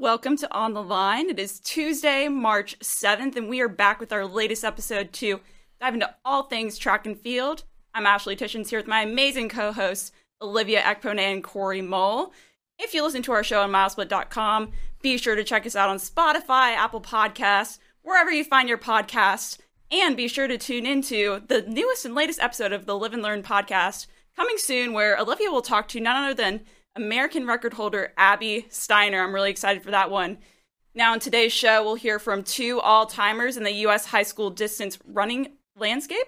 [0.00, 1.28] Welcome to On the Line.
[1.28, 5.40] It is Tuesday, March 7th, and we are back with our latest episode to
[5.80, 7.64] dive into all things track and field.
[7.92, 12.32] I'm Ashley Tishins here with my amazing co hosts, Olivia Ekpone and Corey Mull.
[12.78, 14.70] If you listen to our show on milesplit.com,
[15.02, 19.58] be sure to check us out on Spotify, Apple Podcasts, wherever you find your podcasts,
[19.90, 23.22] and be sure to tune into the newest and latest episode of the Live and
[23.24, 26.60] Learn podcast coming soon, where Olivia will talk to none other than
[26.96, 29.22] American record holder Abby Steiner.
[29.22, 30.38] I'm really excited for that one.
[30.94, 34.06] Now, in today's show, we'll hear from two all timers in the U.S.
[34.06, 36.26] high school distance running landscape,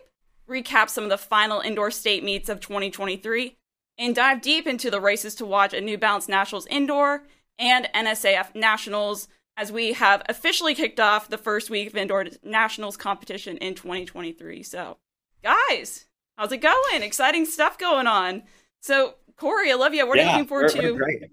[0.48, 3.56] recap some of the final indoor state meets of 2023,
[3.98, 7.24] and dive deep into the races to watch at New Balance Nationals Indoor
[7.58, 12.96] and NSAF Nationals as we have officially kicked off the first week of Indoor Nationals
[12.96, 14.62] competition in 2023.
[14.62, 14.96] So,
[15.42, 16.06] guys,
[16.38, 17.02] how's it going?
[17.02, 18.44] Exciting stuff going on.
[18.80, 21.28] So, Corey, Olivia, what yeah, are you looking forward we're, to?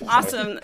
[0.00, 0.58] We're awesome.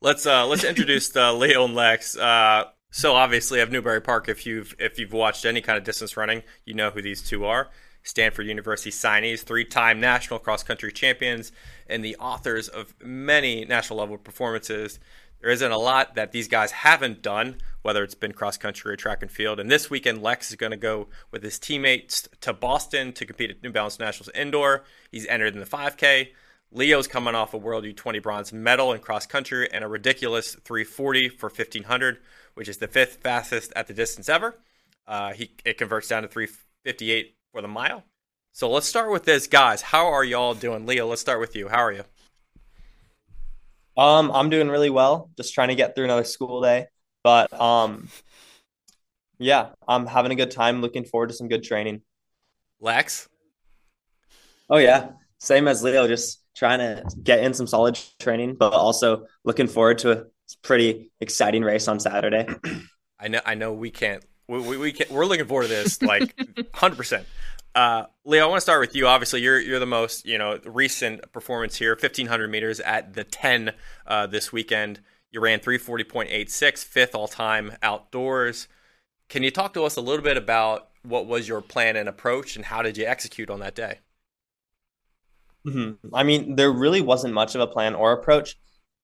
[0.00, 2.16] let's uh let's introduce uh, Leo and Lex.
[2.16, 6.16] Uh, so obviously, of Newbury Park, if you've if you've watched any kind of distance
[6.16, 7.70] running, you know who these two are.
[8.02, 11.52] Stanford University signees, three-time national cross-country champions,
[11.88, 14.98] and the authors of many national level performances.
[15.40, 17.58] There isn't a lot that these guys haven't done,
[17.88, 19.58] whether it's been cross country or track and field.
[19.58, 23.48] And this weekend, Lex is going to go with his teammates to Boston to compete
[23.48, 24.84] at New Balance Nationals Indoor.
[25.10, 26.28] He's entered in the 5K.
[26.70, 31.30] Leo's coming off a World U20 bronze medal in cross country and a ridiculous 340
[31.30, 32.18] for 1500,
[32.52, 34.58] which is the fifth fastest at the distance ever.
[35.06, 38.04] Uh, he it converts down to 358 for the mile.
[38.52, 39.80] So let's start with this, guys.
[39.80, 41.06] How are y'all doing, Leo?
[41.06, 41.68] Let's start with you.
[41.68, 42.04] How are you?
[43.96, 45.30] Um, I'm doing really well.
[45.38, 46.88] Just trying to get through another school day.
[47.22, 48.08] But um,
[49.38, 50.80] yeah, I'm having a good time.
[50.80, 52.02] Looking forward to some good training.
[52.80, 53.28] Lex.
[54.70, 56.06] Oh yeah, same as Leo.
[56.06, 60.24] Just trying to get in some solid training, but also looking forward to a
[60.62, 62.46] pretty exciting race on Saturday.
[63.20, 63.40] I know.
[63.44, 63.72] I know.
[63.72, 64.24] We can't.
[64.48, 66.34] We we, we can't, we're looking forward to this like
[66.74, 67.26] hundred percent.
[67.74, 69.06] Uh, Leo, I want to start with you.
[69.06, 71.92] Obviously, you're you're the most you know recent performance here.
[71.92, 73.72] 1500 meters at the 10
[74.06, 75.00] uh, this weekend.
[75.30, 78.68] You ran 340.86, fifth all time outdoors.
[79.28, 82.56] Can you talk to us a little bit about what was your plan and approach,
[82.56, 83.98] and how did you execute on that day?
[85.66, 86.14] Mm-hmm.
[86.14, 88.56] I mean, there really wasn't much of a plan or approach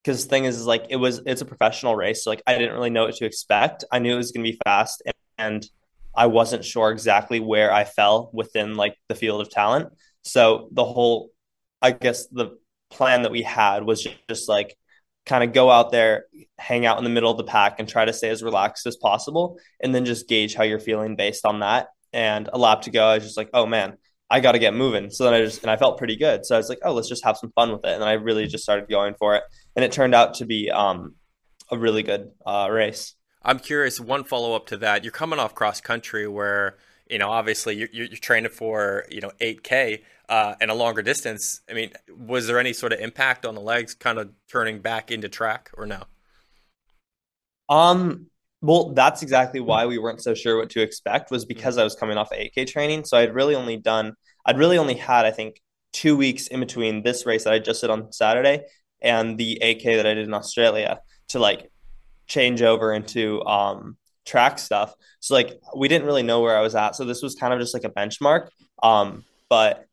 [0.03, 2.57] because the thing is, is, like it was it's a professional race, so like I
[2.57, 3.83] didn't really know what to expect.
[3.91, 5.69] I knew it was going to be fast, and, and
[6.15, 9.89] I wasn't sure exactly where I fell within like the field of talent.
[10.23, 11.29] So the whole,
[11.81, 12.57] I guess the
[12.89, 14.75] plan that we had was just, just like
[15.25, 16.25] kind of go out there,
[16.57, 18.95] hang out in the middle of the pack, and try to stay as relaxed as
[18.95, 21.87] possible, and then just gauge how you're feeling based on that.
[22.13, 23.97] And a lap to go, I was just like, oh man,
[24.29, 25.09] I got to get moving.
[25.09, 26.45] So then I just and I felt pretty good.
[26.45, 27.93] So I was like, oh, let's just have some fun with it.
[27.93, 29.43] And I really just started going for it,
[29.75, 31.15] and it turned out to be um,
[31.71, 33.15] a really good uh, race.
[33.43, 33.99] I'm curious.
[33.99, 36.77] One follow up to that: you're coming off cross country where
[37.09, 41.61] you know obviously you're, you're training for you know 8K uh, and a longer distance.
[41.69, 45.11] I mean, was there any sort of impact on the legs, kind of turning back
[45.11, 46.03] into track, or no?
[47.69, 48.27] Um.
[48.61, 51.29] Well, that's exactly why we weren't so sure what to expect.
[51.29, 54.13] Was because I was coming off 8K training, so I'd really only done.
[54.45, 55.61] I'd really only had, I think,
[55.93, 58.65] two weeks in between this race that I just did on Saturday
[59.01, 60.99] and the 8K that I did in Australia
[61.29, 61.71] to like
[62.27, 64.93] change over into um track stuff.
[65.19, 66.95] So like we didn't really know where I was at.
[66.95, 68.49] So this was kind of just like a benchmark.
[68.81, 69.84] Um, but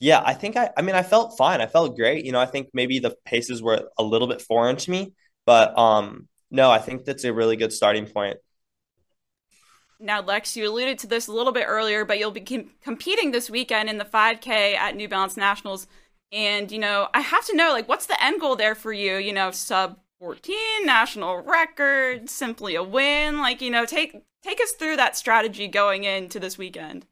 [0.00, 1.60] yeah, I think I I mean I felt fine.
[1.60, 2.24] I felt great.
[2.24, 5.12] You know, I think maybe the paces were a little bit foreign to me,
[5.46, 8.38] but um no, I think that's a really good starting point.
[10.00, 13.30] Now, Lex, you alluded to this a little bit earlier, but you'll be com- competing
[13.30, 15.86] this weekend in the 5K at New Balance Nationals.
[16.32, 19.16] And, you know, I have to know, like, what's the end goal there for you?
[19.16, 24.72] You know, sub 14 national record simply a win like you know take take us
[24.72, 27.06] through that strategy going into this weekend.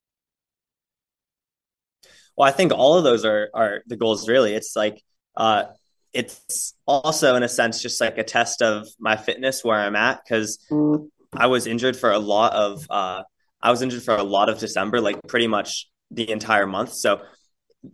[2.38, 4.29] Well, I think all of those are are the goals.
[4.29, 5.02] Really, it's like
[5.37, 5.64] uh,
[6.12, 10.20] it's also in a sense just like a test of my fitness where I'm at
[10.25, 10.64] because
[11.32, 13.25] I was injured for a lot of uh,
[13.61, 16.93] I was injured for a lot of December, like pretty much the entire month.
[16.93, 17.23] So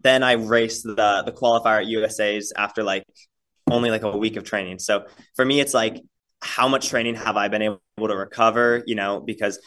[0.03, 3.07] then I raced the the qualifier at USA's after like
[3.71, 4.79] only like a week of training.
[4.79, 5.07] So
[5.37, 6.03] for me, it's like
[6.43, 8.83] how much training have I been able to recover?
[8.85, 9.59] You know, because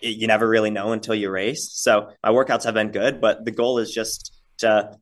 [0.00, 1.70] it, you never really know until you race.
[1.72, 4.96] So my workouts have been good, but the goal is just to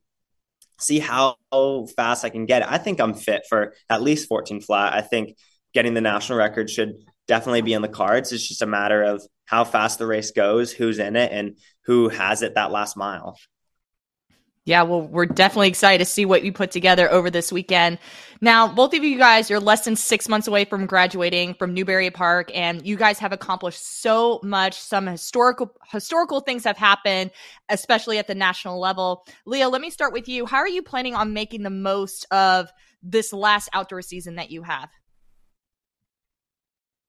[0.78, 1.36] see how
[1.96, 2.68] fast I can get.
[2.68, 4.92] I think I'm fit for at least 14 flat.
[4.92, 5.36] I think
[5.72, 6.94] getting the national record should
[7.26, 8.32] definitely be in the cards.
[8.32, 12.08] It's just a matter of how fast the race goes, who's in it, and who
[12.08, 13.36] has it that last mile.
[14.66, 18.00] Yeah, well, we're definitely excited to see what you put together over this weekend.
[18.40, 22.10] Now, both of you guys, you're less than six months away from graduating from Newbury
[22.10, 24.74] Park, and you guys have accomplished so much.
[24.74, 27.30] Some historical historical things have happened,
[27.68, 29.24] especially at the national level.
[29.46, 30.46] Leo, let me start with you.
[30.46, 32.68] How are you planning on making the most of
[33.04, 34.90] this last outdoor season that you have?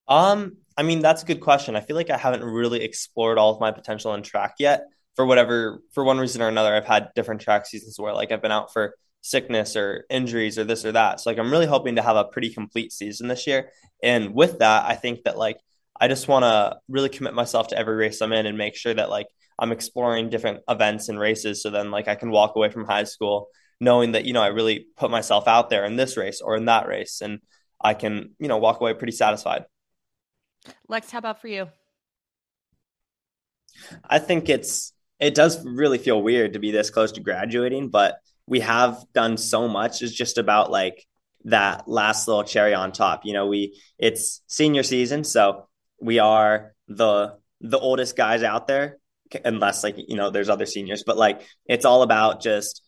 [0.07, 1.75] Um, I mean, that's a good question.
[1.75, 4.85] I feel like I haven't really explored all of my potential in track yet
[5.17, 8.41] for whatever for one reason or another i've had different track seasons where like i've
[8.41, 11.19] been out for sickness or injuries or this or that.
[11.19, 13.71] So like i'm really hoping to have a pretty complete season this year.
[14.01, 15.57] And with that i think that like
[15.99, 18.93] i just want to really commit myself to every race i'm in and make sure
[18.93, 19.27] that like
[19.59, 23.03] i'm exploring different events and races so then like i can walk away from high
[23.03, 23.49] school
[23.79, 26.65] knowing that you know i really put myself out there in this race or in
[26.65, 27.39] that race and
[27.81, 29.65] i can you know walk away pretty satisfied.
[30.87, 31.67] Lex how about for you?
[34.07, 38.19] I think it's it does really feel weird to be this close to graduating, but
[38.45, 40.01] we have done so much.
[40.01, 41.05] It's just about like
[41.45, 43.25] that last little cherry on top.
[43.25, 45.67] You know, we it's senior season, so
[45.99, 48.97] we are the the oldest guys out there,
[49.43, 51.03] unless like you know there's other seniors.
[51.05, 52.83] But like it's all about just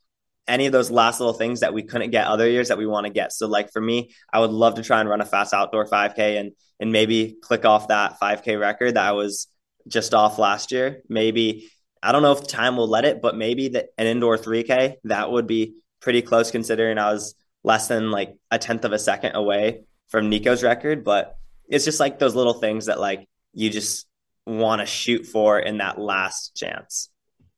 [0.47, 3.05] any of those last little things that we couldn't get other years that we want
[3.05, 3.31] to get.
[3.31, 6.39] So like for me, I would love to try and run a fast outdoor 5K
[6.39, 9.47] and and maybe click off that 5K record that I was
[9.87, 11.01] just off last year.
[11.09, 11.69] Maybe
[12.01, 15.47] I don't know if time will let it, but maybe an indoor 3K, that would
[15.47, 19.83] be pretty close considering I was less than like a tenth of a second away
[20.07, 21.03] from Nico's record.
[21.03, 21.37] But
[21.67, 24.07] it's just like those little things that like you just
[24.45, 27.09] want to shoot for in that last chance.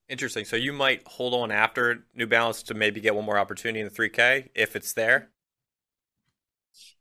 [0.09, 0.43] Interesting.
[0.43, 3.87] So you might hold on after New Balance to maybe get one more opportunity in
[3.87, 5.29] the 3K if it's there.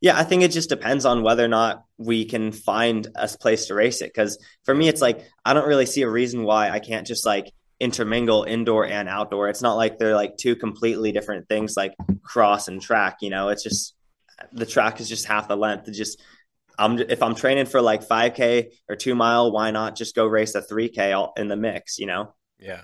[0.01, 3.67] Yeah, I think it just depends on whether or not we can find a place
[3.67, 4.07] to race it.
[4.07, 7.27] Because for me, it's like I don't really see a reason why I can't just
[7.27, 9.49] like intermingle indoor and outdoor.
[9.49, 13.19] It's not like they're like two completely different things, like cross and track.
[13.21, 13.95] You know, it's just
[14.53, 15.89] the track is just half the length.
[15.89, 16.23] It just
[16.79, 20.55] I'm if I'm training for like 5K or two mile, why not just go race
[20.55, 21.99] a 3K in the mix?
[21.99, 22.35] You know?
[22.59, 22.83] Yeah.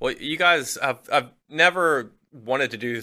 [0.00, 3.02] Well, you guys, I've I've never wanted to do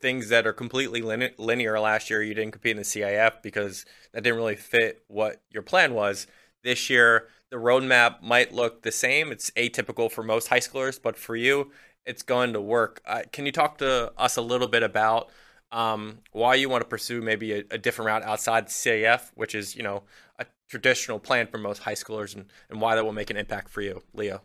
[0.00, 2.22] things that are completely linear last year.
[2.22, 6.26] You didn't compete in the CIF because that didn't really fit what your plan was.
[6.62, 9.30] This year, the roadmap might look the same.
[9.30, 11.70] It's atypical for most high schoolers, but for you,
[12.04, 13.00] it's going to work.
[13.06, 15.30] Uh, can you talk to us a little bit about
[15.72, 19.74] um, why you want to pursue maybe a, a, different route outside CIF, which is
[19.74, 20.04] you know
[20.38, 23.68] a traditional plan for most high schoolers, and, and why that will make an impact
[23.68, 24.42] for you, Leo?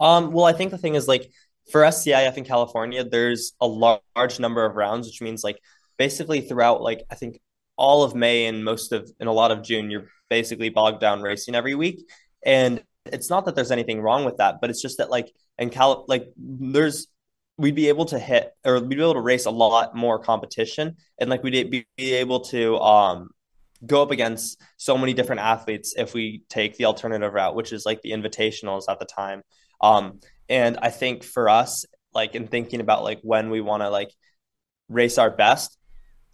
[0.00, 1.30] Um, well, I think the thing is like
[1.70, 5.58] for us CIF in California, there's a large number of rounds, which means like
[5.98, 7.40] basically throughout like I think
[7.76, 11.22] all of May and most of and a lot of June, you're basically bogged down
[11.22, 12.08] racing every week.
[12.44, 15.70] And it's not that there's anything wrong with that, but it's just that like in
[15.70, 17.08] Cal like there's
[17.56, 20.96] we'd be able to hit or we'd be able to race a lot more competition
[21.18, 23.30] and like we'd be able to um
[23.86, 27.86] go up against so many different athletes if we take the alternative route, which is
[27.86, 29.42] like the invitationals at the time.
[29.80, 33.90] Um, and I think for us, like in thinking about like when we want to
[33.90, 34.10] like
[34.88, 35.76] race our best,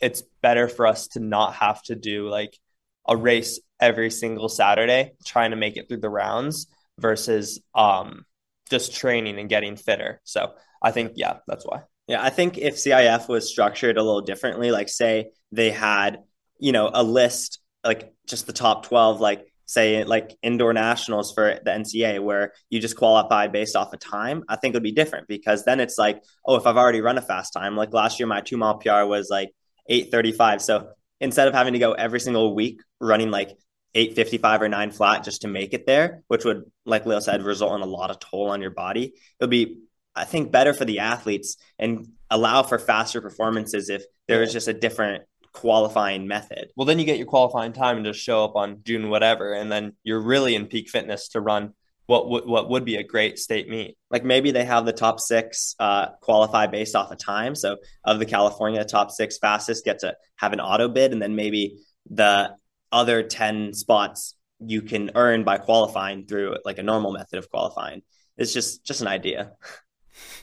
[0.00, 2.58] it's better for us to not have to do like
[3.06, 6.66] a race every single Saturday trying to make it through the rounds
[6.98, 8.24] versus um
[8.70, 10.20] just training and getting fitter.
[10.24, 10.52] So
[10.82, 11.82] I think yeah, that's why.
[12.06, 16.18] Yeah, I think if CIF was structured a little differently, like say they had,
[16.58, 21.58] you know, a list like just the top 12 like say like indoor nationals for
[21.64, 24.92] the NCA where you just qualify based off of time, I think it would be
[24.92, 28.18] different because then it's like, oh, if I've already run a fast time, like last
[28.20, 29.50] year my two mile PR was like
[29.88, 30.62] 835.
[30.62, 30.88] So
[31.20, 33.50] instead of having to go every single week running like
[33.94, 37.76] 855 or 9 flat just to make it there, which would, like Leo said, result
[37.76, 39.78] in a lot of toll on your body, it would be,
[40.14, 44.68] I think, better for the athletes and allow for faster performances if there is just
[44.68, 46.68] a different qualifying method.
[46.76, 49.72] Well, then you get your qualifying time and just show up on June whatever, and
[49.72, 51.72] then you're really in peak fitness to run
[52.06, 53.96] what would what would be a great state meet.
[54.10, 57.54] Like maybe they have the top six uh, qualify based off of time.
[57.54, 61.34] So of the California top six fastest get to have an auto bid, and then
[61.36, 61.78] maybe
[62.10, 62.54] the
[62.92, 68.02] other ten spots you can earn by qualifying through like a normal method of qualifying.
[68.36, 69.52] It's just just an idea.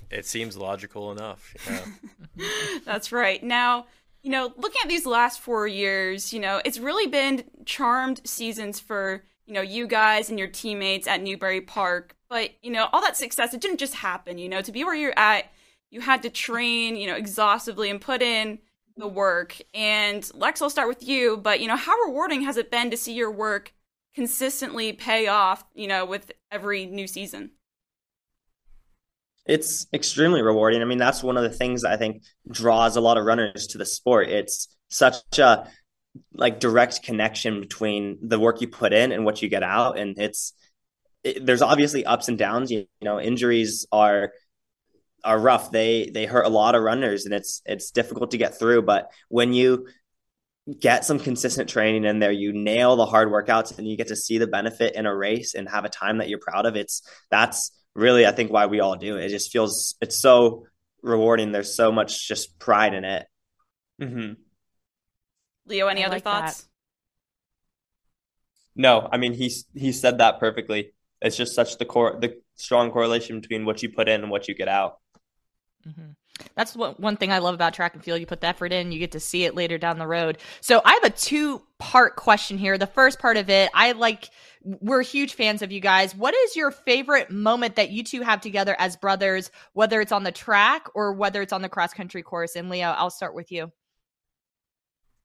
[0.10, 1.54] It seems logical enough.
[1.70, 2.46] Yeah.
[2.86, 3.42] That's right.
[3.42, 3.86] Now,
[4.22, 8.80] you know, looking at these last four years, you know, it's really been charmed seasons
[8.80, 12.16] for you know, you guys and your teammates at Newbury Park.
[12.30, 14.96] But, you know, all that success, it didn't just happen, you know, to be where
[14.96, 15.52] you're at,
[15.90, 18.60] you had to train, you know, exhaustively and put in
[18.96, 19.58] the work.
[19.74, 22.98] And Lex, I'll start with you, but, you know, how rewarding has it been to
[22.98, 23.74] see your work
[24.16, 27.52] consistently pay off, you know, with every new season?
[29.46, 30.82] It's extremely rewarding.
[30.82, 33.78] I mean, that's one of the things I think draws a lot of runners to
[33.78, 34.30] the sport.
[34.30, 35.68] It's such a
[36.34, 40.18] like direct connection between the work you put in and what you get out and
[40.18, 40.54] it's
[41.24, 44.34] it, there's obviously ups and downs you, you, know injuries are
[45.24, 48.58] are rough they they hurt a lot of runners and it's it's difficult to get
[48.58, 49.88] through but when you
[50.80, 54.16] get some consistent training in there you nail the hard workouts and you get to
[54.16, 57.02] see the benefit in a race and have a time that you're proud of it's
[57.30, 60.66] that's really i think why we all do it it just feels it's so
[61.02, 63.28] rewarding there's so much just pride in it
[64.02, 64.34] mm-hmm.
[65.66, 66.62] Leo, any I other like thoughts?
[66.62, 66.68] That.
[68.76, 70.94] No, I mean he's he said that perfectly.
[71.22, 74.48] It's just such the core the strong correlation between what you put in and what
[74.48, 75.00] you get out.
[75.88, 76.12] Mm-hmm.
[76.56, 78.20] That's what one thing I love about track and field.
[78.20, 80.40] You put the effort in, you get to see it later down the road.
[80.62, 82.78] So I have a two part question here.
[82.78, 84.30] The first part of it, I like
[84.64, 86.16] we're huge fans of you guys.
[86.16, 90.24] What is your favorite moment that you two have together as brothers, whether it's on
[90.24, 92.56] the track or whether it's on the cross country course?
[92.56, 93.72] And Leo, I'll start with you.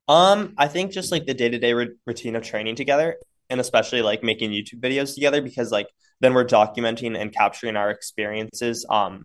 [0.09, 3.17] Um, I think just like the day to day routine of training together,
[3.51, 5.89] and especially like making YouTube videos together, because like
[6.21, 9.25] then we're documenting and capturing our experiences um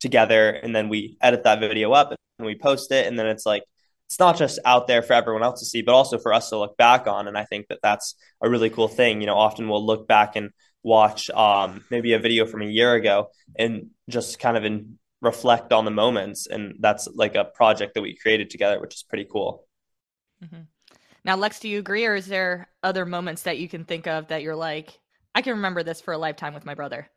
[0.00, 3.44] together, and then we edit that video up and we post it, and then it's
[3.44, 3.64] like
[4.06, 6.58] it's not just out there for everyone else to see, but also for us to
[6.58, 7.28] look back on.
[7.28, 9.20] And I think that that's a really cool thing.
[9.20, 10.50] You know, often we'll look back and
[10.82, 15.72] watch um, maybe a video from a year ago and just kind of in, reflect
[15.72, 16.46] on the moments.
[16.46, 19.66] And that's like a project that we created together, which is pretty cool.
[20.44, 20.62] Mm-hmm.
[21.24, 24.28] Now, Lex, do you agree, or is there other moments that you can think of
[24.28, 24.96] that you're like,
[25.34, 27.08] I can remember this for a lifetime with my brother?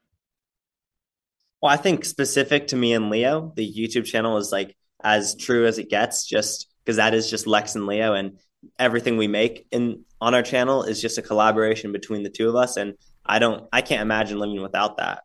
[1.62, 5.68] Well, I think specific to me and Leo, the YouTube channel is like as true
[5.68, 8.40] as it gets, just because that is just Lex and Leo, and
[8.80, 12.56] everything we make in on our channel is just a collaboration between the two of
[12.56, 12.78] us.
[12.78, 15.22] And I don't, I can't imagine living without that.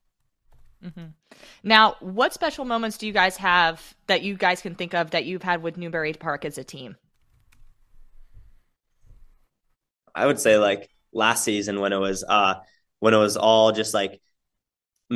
[0.85, 1.06] Mm-hmm.
[1.62, 5.25] Now, what special moments do you guys have that you guys can think of that
[5.25, 6.97] you've had with Newbury Park as a team?
[10.14, 12.56] I would say like last season when it was uh
[13.00, 14.21] when it was all just like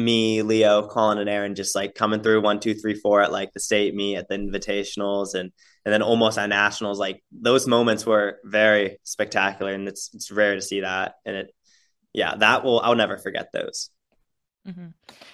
[0.04, 3.52] me, Leo, Colin, and Aaron just like coming through one, two, three, four at like
[3.52, 5.52] the state meet at the invitationals and
[5.84, 6.98] and then almost at nationals.
[6.98, 11.14] Like those moments were very spectacular and it's it's rare to see that.
[11.24, 11.54] And it
[12.12, 13.90] yeah, that will I'll never forget those.
[14.66, 14.88] Mm-hmm.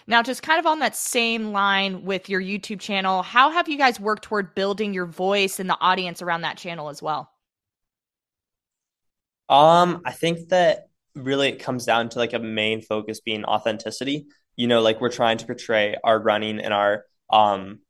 [0.07, 3.77] Now, just kind of on that same line with your YouTube channel, how have you
[3.77, 7.31] guys worked toward building your voice and the audience around that channel as well?
[9.49, 14.27] Um, I think that really it comes down to like a main focus being authenticity.
[14.57, 17.81] You know, like we're trying to portray our running and our um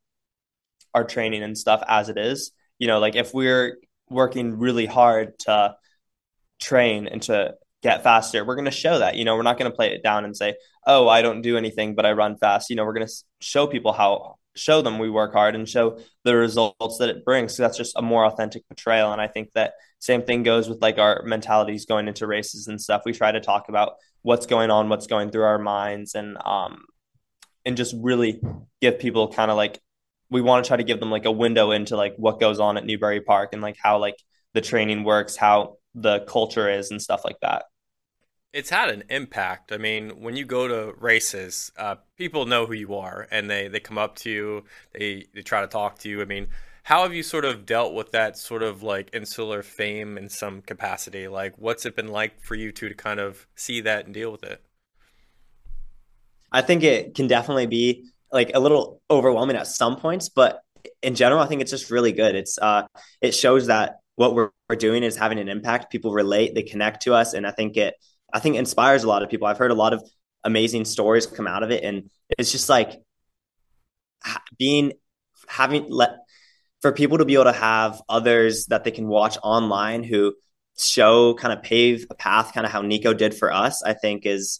[0.93, 2.51] our training and stuff as it is.
[2.79, 3.77] You know, like if we're
[4.09, 5.75] working really hard to
[6.59, 9.15] train and to get faster, we're going to show that.
[9.15, 10.55] You know, we're not going to play it down and say,
[10.87, 13.67] "Oh, I don't do anything, but I run fast." You know, we're going to show
[13.67, 17.55] people how show them we work hard and show the results that it brings.
[17.55, 19.11] So that's just a more authentic portrayal.
[19.11, 22.81] And I think that same thing goes with like our mentalities going into races and
[22.81, 23.03] stuff.
[23.05, 26.85] We try to talk about what's going on, what's going through our minds, and um,
[27.65, 28.41] and just really
[28.81, 29.79] give people kind of like
[30.29, 32.77] we want to try to give them like a window into like what goes on
[32.77, 34.17] at Newbury Park and like how like
[34.53, 37.65] the training works, how the culture is, and stuff like that
[38.55, 39.73] it's had an impact.
[39.73, 43.67] I mean, when you go to races, uh, people know who you are, and they,
[43.67, 46.21] they come up to you, they they try to talk to you.
[46.21, 46.47] I mean,
[46.83, 50.61] how have you sort of dealt with that sort of like insular fame in some
[50.61, 51.27] capacity?
[51.27, 54.31] Like, what's it been like for you two to kind of see that and deal
[54.31, 54.63] with it?
[56.49, 60.61] I think it can definitely be like a little overwhelming at some points, but
[61.01, 62.35] in general, I think it's just really good.
[62.35, 62.83] It's uh,
[63.19, 65.91] it shows that what we're, we're doing is having an impact.
[65.91, 67.95] People relate, they connect to us, and I think it
[68.35, 69.47] I think inspires a lot of people.
[69.47, 70.03] I've heard a lot of
[70.43, 73.01] amazing stories come out of it, and it's just like
[74.59, 74.91] being
[75.47, 76.17] having let
[76.81, 80.33] for people to be able to have others that they can watch online who
[80.77, 84.25] show kind of pave a path kind of how Nico did for us, I think
[84.25, 84.59] is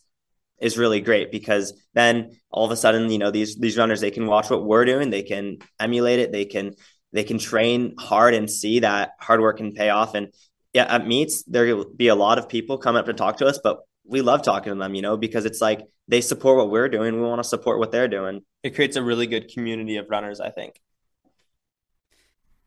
[0.60, 4.12] is really great because then all of a sudden, you know, these these runners they
[4.12, 6.76] can watch what we're doing, they can emulate it, they can
[7.12, 10.16] they can train hard and see that hard work can pay off.
[10.16, 10.30] And
[10.76, 13.46] yeah, at meets there will be a lot of people come up to talk to
[13.46, 16.70] us, but we love talking to them, you know, because it's like they support what
[16.70, 17.16] we're doing.
[17.16, 18.42] We want to support what they're doing.
[18.62, 20.82] It creates a really good community of runners, I think.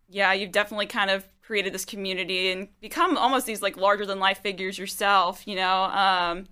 [0.09, 4.19] Yeah, you've definitely kind of created this community and become almost these like larger than
[4.19, 5.83] life figures yourself, you know.
[5.83, 6.47] Um,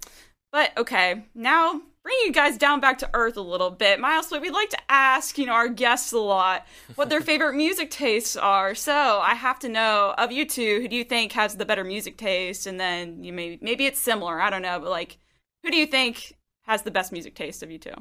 [0.53, 3.99] but okay, now bring you guys down back to earth a little bit.
[3.99, 7.91] Miles, we'd like to ask, you know, our guests a lot what their favorite music
[7.91, 8.77] tastes are.
[8.77, 11.83] So I have to know of you two, who do you think has the better
[11.83, 12.69] music taste?
[12.69, 15.19] And then you may maybe it's similar, I don't know, but like,
[15.65, 17.95] who do you think has the best music taste of you two?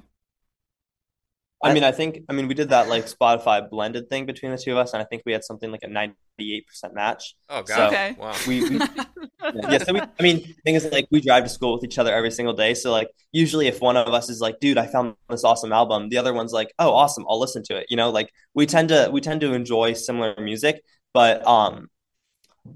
[1.63, 4.57] I mean, I think I mean we did that like Spotify blended thing between the
[4.59, 5.87] two of us, and I think we had something like a
[6.37, 7.35] ninety-eight percent match.
[7.49, 7.67] Oh god!
[7.67, 8.15] So Okay.
[8.19, 8.35] Wow.
[8.47, 8.77] we, we
[9.69, 11.97] yeah, so we, I mean, the thing is, like, we drive to school with each
[11.97, 12.73] other every single day.
[12.73, 16.09] So, like, usually if one of us is like, dude, I found this awesome album,
[16.09, 17.87] the other one's like, oh, awesome, I'll listen to it.
[17.89, 21.89] You know, like, we tend to, we tend to enjoy similar music, but, um,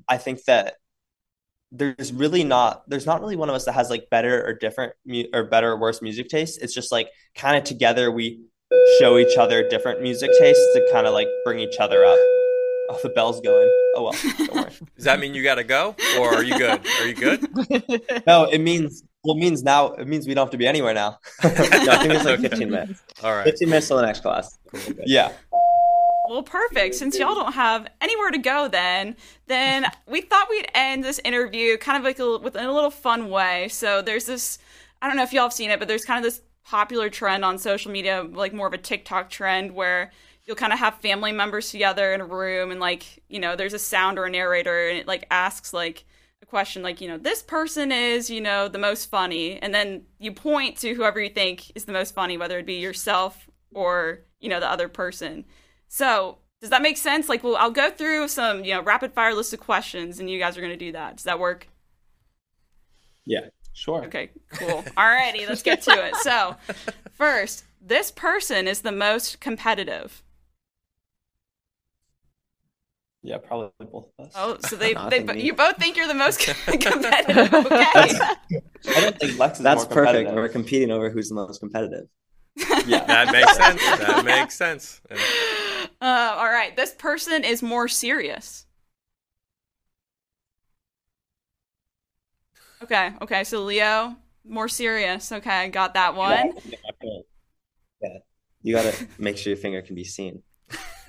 [0.07, 0.75] I think that
[1.71, 4.93] there's really not, there's not really one of us that has like better or different
[5.05, 6.59] mu- or better or worse music taste.
[6.61, 8.41] It's just like kind of together we
[8.99, 12.17] show each other different music tastes to kind of like bring each other up.
[12.91, 13.67] Oh, the bell's going.
[13.95, 14.71] Oh, well, don't worry.
[14.95, 16.81] Does that mean you got to go, or are you good?
[16.99, 17.47] Are you good?
[18.27, 20.93] No, it means well, it means now it means we don't have to be anywhere
[20.93, 21.19] now.
[21.43, 22.49] no, I think it's like Okay.
[22.49, 23.01] 15 minutes.
[23.23, 23.43] All right.
[23.43, 24.57] 15 minutes till the next class.
[25.05, 25.31] Yeah.
[26.29, 26.95] Well, perfect.
[26.95, 29.15] Since y'all don't have anywhere to go, then
[29.47, 32.91] then we thought we'd end this interview kind of like a, with in a little
[32.91, 33.67] fun way.
[33.69, 34.57] So there's this.
[35.01, 37.43] I don't know if y'all have seen it, but there's kind of this popular trend
[37.43, 40.11] on social media, like more of a TikTok trend, where
[40.49, 43.75] you'll kind of have family members together in a room, and like you know, there's
[43.75, 46.05] a sound or a narrator, and it like asks like
[46.41, 50.01] a question, like you know, this person is you know the most funny, and then
[50.17, 54.21] you point to whoever you think is the most funny, whether it be yourself or
[54.39, 55.45] you know the other person.
[55.87, 57.29] So, does that make sense?
[57.29, 60.39] Like, well, I'll go through some, you know, rapid fire list of questions, and you
[60.39, 61.17] guys are going to do that.
[61.17, 61.67] Does that work?
[63.27, 63.49] Yeah.
[63.73, 64.03] Sure.
[64.05, 64.83] Okay, cool.
[64.97, 66.15] Alrighty, let's get to it.
[66.17, 66.55] So,
[67.13, 70.23] first, this person is the most competitive.
[73.21, 74.33] Yeah, probably both of us.
[74.35, 77.53] Oh, so they, no, they think you both think you're the most competitive.
[77.53, 78.95] Okay.
[78.95, 80.27] I don't think Lex is That's more perfect.
[80.29, 80.35] competitive.
[80.35, 82.05] We're competing over who's the most competitive.
[82.85, 83.05] Yeah.
[83.05, 83.81] That makes sense.
[83.99, 85.01] That makes sense.
[85.09, 85.17] Yeah.
[86.01, 88.65] Uh, all right, this person is more serious.
[92.81, 95.31] Okay, okay, so Leo, more serious.
[95.33, 96.53] Okay, got that one.
[98.01, 98.09] Yeah.
[98.61, 100.41] You gotta make sure your finger can be seen.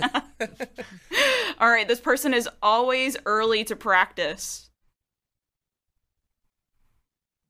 [1.59, 4.71] All right, this person is always early to practice.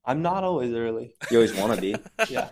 [0.04, 1.14] I'm not always early.
[1.30, 1.94] You always want to be.
[2.28, 2.48] Yeah.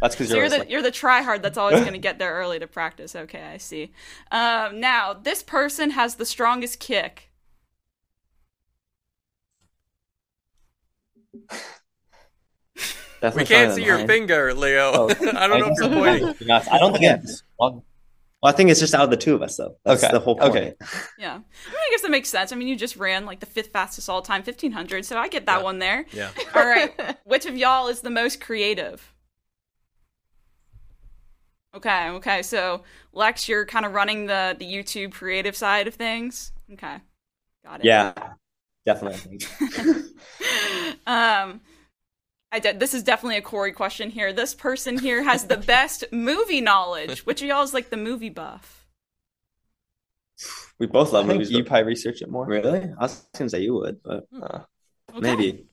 [0.00, 2.18] That's because So you're, you're the like, you're the tryhard that's always going to get
[2.18, 3.14] there early to practice.
[3.14, 3.92] Okay, I see.
[4.30, 7.30] Um, now this person has the strongest kick.
[13.34, 14.92] We can't see your finger, Leo.
[14.94, 16.50] Oh, I don't know if you're pointing.
[16.50, 17.18] I don't think Yeah.
[17.22, 17.42] it's
[18.42, 19.76] Well, I think it's just out of the two of us, though.
[19.84, 20.50] That's Okay, the whole point.
[20.56, 20.74] okay.
[21.18, 22.52] Yeah, I, mean, I guess that makes sense.
[22.52, 25.04] I mean, you just ran like the fifth fastest all time, fifteen hundred.
[25.06, 25.64] So I get that Yeah.
[25.64, 26.06] one there.
[26.12, 26.30] Yeah.
[26.54, 29.12] All right, which of y'all is the most creative?
[31.74, 32.42] Okay, okay.
[32.42, 36.52] So Lex, you're kind of running the the YouTube creative side of things.
[36.72, 36.98] Okay,
[37.64, 37.86] got it.
[37.86, 38.12] Yeah,
[38.84, 39.40] definitely.
[41.06, 41.60] Um,
[42.52, 42.78] I did.
[42.80, 44.32] This is definitely a Corey question here.
[44.32, 47.26] This person here has the best movie knowledge.
[47.26, 48.86] Which of y'all is like the movie buff?
[50.78, 51.50] We both love think movies.
[51.50, 52.46] you probably research it more.
[52.46, 52.80] Really?
[52.98, 54.60] I was gonna say you would, but Uh,
[55.10, 55.20] Okay.
[55.20, 55.66] maybe.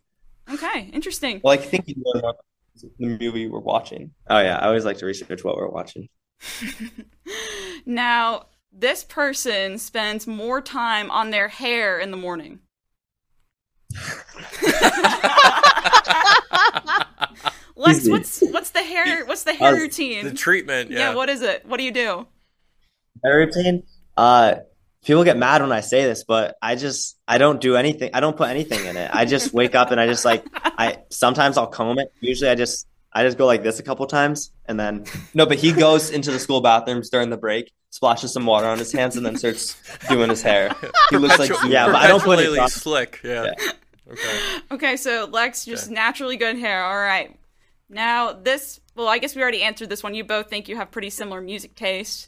[0.51, 1.41] Okay, interesting.
[1.43, 2.37] well, I think you know about
[2.75, 4.11] the movie we're watching.
[4.29, 6.07] Oh yeah, I always like to research what we're watching.
[7.85, 12.59] now, this person spends more time on their hair in the morning.
[17.75, 19.25] Lex, what's what's the hair?
[19.25, 20.25] What's the hair was- routine?
[20.25, 20.91] The treatment.
[20.91, 20.99] yeah.
[20.99, 21.15] Yeah.
[21.15, 21.65] what is it?
[21.65, 22.27] What do you do?
[23.23, 23.83] My routine.
[24.15, 24.55] Uh,
[25.03, 28.11] people get mad when I say this, but I just I don't do anything.
[28.13, 29.09] I don't put anything in it.
[29.13, 32.13] I just wake up and I just like I sometimes I'll comb it.
[32.21, 35.57] Usually I just I just go like this a couple times and then No, but
[35.57, 39.15] he goes into the school bathrooms during the break, splashes some water on his hands,
[39.17, 39.75] and then starts
[40.09, 40.75] doing his hair.
[41.09, 43.19] He looks like Yeah, but I don't put it perpetually on- slick.
[43.23, 43.51] Yeah.
[44.11, 44.39] Okay.
[44.71, 45.93] Okay, so Lex just Okay.
[45.93, 46.83] naturally good hair.
[46.83, 47.37] All right.
[47.89, 50.13] Now this, well, I guess we already answered this one.
[50.13, 52.27] You both think you have pretty similar music taste.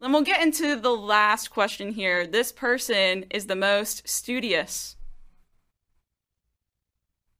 [0.00, 2.26] Then we'll get into the last question here.
[2.26, 4.96] This person is the most studious.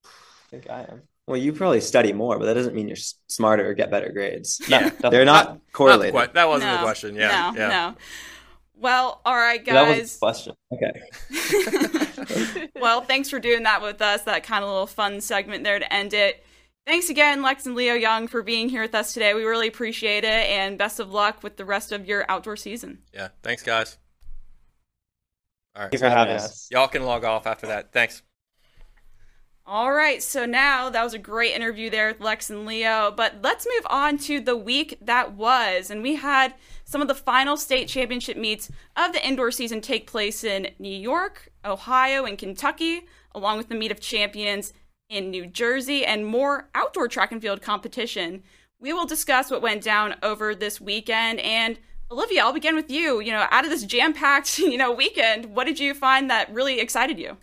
[0.04, 0.08] I
[0.50, 1.02] think I am.
[1.26, 4.10] Well, you probably study more, but that doesn't mean you're s- smarter or get better
[4.10, 4.60] grades.
[4.68, 4.90] Yeah.
[5.10, 6.14] They're not Not the correlated.
[6.14, 7.14] que- that wasn't no, the question.
[7.14, 7.52] Yeah.
[7.54, 7.68] No, yeah.
[7.68, 7.94] no.
[8.82, 9.74] Well, all right, guys.
[9.74, 10.16] That was guys.
[10.18, 10.54] question.
[10.72, 12.68] Okay.
[12.80, 14.22] well, thanks for doing that with us.
[14.22, 16.44] That kind of little fun segment there to end it.
[16.84, 19.34] Thanks again, Lex and Leo Young, for being here with us today.
[19.34, 22.98] We really appreciate it, and best of luck with the rest of your outdoor season.
[23.14, 23.28] Yeah.
[23.44, 23.98] Thanks, guys.
[25.76, 26.10] All right, Thanks right.
[26.10, 26.66] for having us.
[26.72, 27.92] Y'all can log off after that.
[27.92, 28.22] Thanks.
[29.64, 33.36] All right, so now that was a great interview there with Lex and Leo, but
[33.42, 35.88] let's move on to the week that was.
[35.88, 36.54] And we had
[36.92, 40.94] some of the final state championship meets of the indoor season take place in New
[40.94, 44.74] York, Ohio, and Kentucky, along with the meet of champions
[45.08, 48.42] in New Jersey and more outdoor track and field competition.
[48.78, 51.78] We will discuss what went down over this weekend and
[52.10, 53.20] Olivia, I'll begin with you.
[53.20, 56.78] You know, out of this jam-packed, you know, weekend, what did you find that really
[56.78, 57.38] excited you?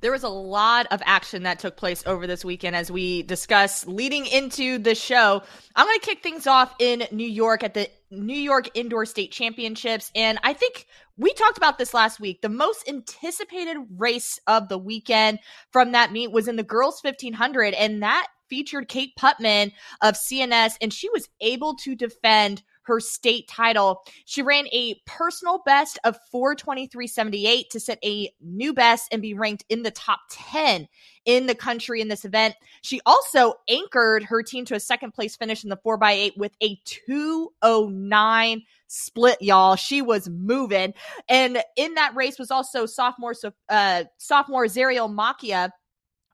[0.00, 3.84] There was a lot of action that took place over this weekend as we discuss
[3.86, 5.42] leading into the show.
[5.74, 9.32] I'm going to kick things off in New York at the New York Indoor State
[9.32, 10.12] Championships.
[10.14, 12.42] And I think we talked about this last week.
[12.42, 15.40] The most anticipated race of the weekend
[15.72, 20.76] from that meet was in the girls 1500, and that featured Kate Putman of CNS,
[20.80, 24.02] and she was able to defend her state title.
[24.24, 29.64] She ran a personal best of 423.78 to set a new best and be ranked
[29.68, 30.88] in the top 10
[31.24, 32.54] in the country in this event.
[32.82, 36.80] She also anchored her team to a second place finish in the 4x8 with a
[36.86, 39.76] 209 split, y'all.
[39.76, 40.94] She was moving.
[41.28, 43.34] And in that race was also sophomore
[43.68, 45.70] uh sophomore Zariel Macchia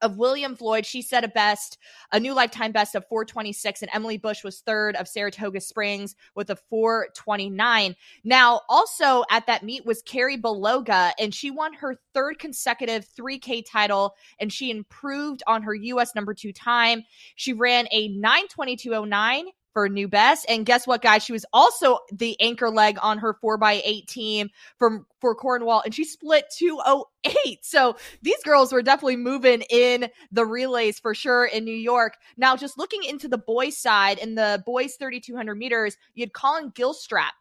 [0.04, 0.84] of William Floyd.
[0.84, 1.78] She set a best,
[2.12, 6.50] a new lifetime best of 426, and Emily Bush was third of Saratoga Springs with
[6.50, 7.96] a 429.
[8.22, 13.64] Now, also at that meet was Karrie Baloga, and she won her third consecutive 3K
[13.68, 16.14] title, and she improved on her U.S.
[16.14, 17.02] number two time.
[17.36, 20.46] She ran a 92209 for new best.
[20.48, 21.22] And guess what, guys?
[21.22, 26.04] She was also the anchor leg on her 4x8 team from for Cornwall, and she
[26.04, 27.58] split 208.
[27.62, 32.16] So these girls were definitely moving in the relays for sure in New York.
[32.38, 36.70] Now, just looking into the boys' side, in the boys' 3,200 meters, you had Colin
[36.70, 37.32] Gilstrap.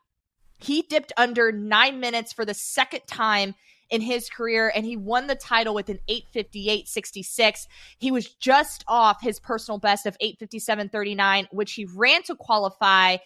[0.57, 3.53] He dipped under nine minutes for the second time
[3.93, 7.67] in his career and he won the title with an 858.66.
[7.99, 13.17] He was just off his personal best of 857.39, which he ran to qualify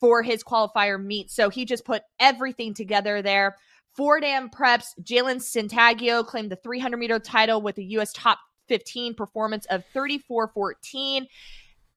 [0.00, 1.30] for his qualifier meet.
[1.30, 3.56] So he just put everything together there.
[3.94, 8.12] Fordham Preps, Jalen Sintagio claimed the 300 meter title with a U.S.
[8.12, 11.28] top 15 performance of 34.14.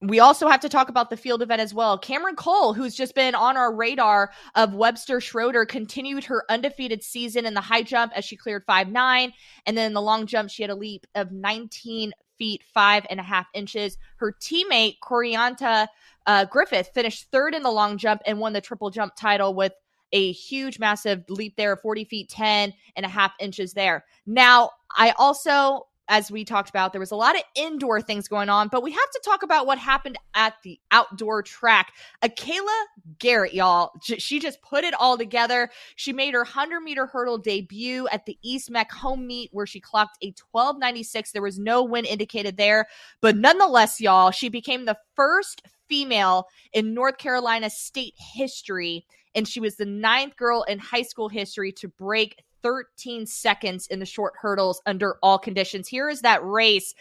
[0.01, 1.97] We also have to talk about the field event as well.
[1.97, 7.45] Cameron Cole, who's just been on our radar of Webster Schroeder, continued her undefeated season
[7.45, 9.33] in the high jump as she cleared five nine,
[9.65, 13.19] and then in the long jump she had a leap of 19 feet five and
[13.19, 13.97] a half inches.
[14.15, 15.87] Her teammate Corianta
[16.25, 19.73] uh, Griffith finished third in the long jump and won the triple jump title with
[20.11, 24.05] a huge, massive leap there, 40 feet 10 and a half inches there.
[24.25, 28.49] Now, I also as we talked about, there was a lot of indoor things going
[28.49, 31.93] on, but we have to talk about what happened at the outdoor track.
[32.23, 32.83] Akala
[33.19, 35.69] Garrett, y'all, she just put it all together.
[35.95, 39.79] She made her 100 meter hurdle debut at the East Meck home meet where she
[39.79, 41.31] clocked a 1296.
[41.31, 42.87] There was no win indicated there,
[43.21, 49.59] but nonetheless, y'all, she became the first female in North Carolina state history, and she
[49.59, 54.33] was the ninth girl in high school history to break 13 seconds in the short
[54.39, 55.87] hurdles under all conditions.
[55.87, 56.93] Here is that race.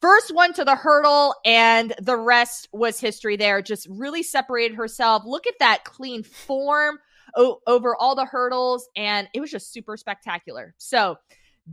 [0.00, 3.62] First one to the hurdle, and the rest was history there.
[3.62, 5.24] Just really separated herself.
[5.26, 6.98] Look at that clean form
[7.36, 10.74] o- over all the hurdles, and it was just super spectacular.
[10.78, 11.16] So,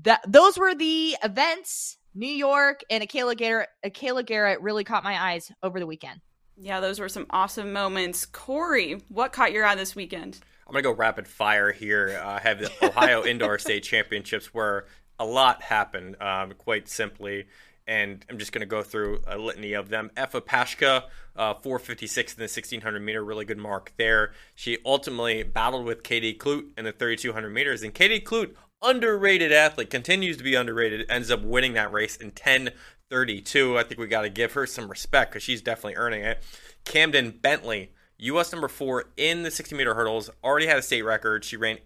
[0.01, 1.97] that those were the events.
[2.15, 6.21] New York and Akala Garrett, Akala Garrett really caught my eyes over the weekend.
[6.57, 8.25] Yeah, those were some awesome moments.
[8.25, 10.39] Corey, what caught your eye this weekend?
[10.67, 12.19] I'm gonna go rapid fire here.
[12.23, 14.85] Uh, I have the Ohio Indoor State Championships where
[15.19, 17.45] a lot happened, um, quite simply,
[17.85, 20.09] and I'm just gonna go through a litany of them.
[20.15, 21.03] Effa Pashka,
[21.35, 24.33] uh, 456 in the 1600 meter, really good mark there.
[24.55, 29.89] She ultimately battled with Katie Klute in the 3200 meters, and Katie Klute, underrated athlete,
[29.89, 33.77] continues to be underrated, ends up winning that race in 10:32.
[33.77, 36.43] I think we got to give her some respect because she's definitely earning it.
[36.85, 37.91] Camden Bentley.
[38.23, 38.51] U.S.
[38.51, 41.43] number four in the 60 meter hurdles, already had a state record.
[41.43, 41.79] She ran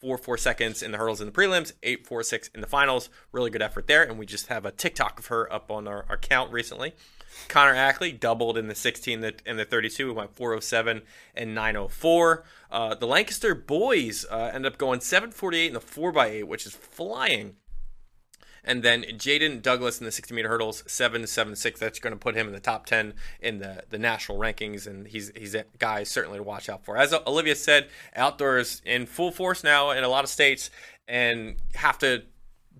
[0.00, 3.08] four four seconds in the hurdles in the prelims, eight four six in the finals.
[3.30, 6.04] Really good effort there, and we just have a TikTok of her up on our,
[6.08, 6.94] our account recently.
[7.48, 10.06] Connor Ackley doubled in the 16 and the 32.
[10.06, 11.02] We went 407
[11.34, 12.44] and 904.
[12.70, 17.56] Uh, the Lancaster boys uh, end up going 748 in the 4x8, which is flying.
[18.64, 21.80] And then Jaden Douglas in the 60 meter hurdles, 776.
[21.80, 24.86] That's going to put him in the top 10 in the, the national rankings.
[24.86, 26.96] And he's, he's a guy certainly to watch out for.
[26.96, 30.70] As Olivia said, outdoors in full force now in a lot of states
[31.08, 32.22] and have to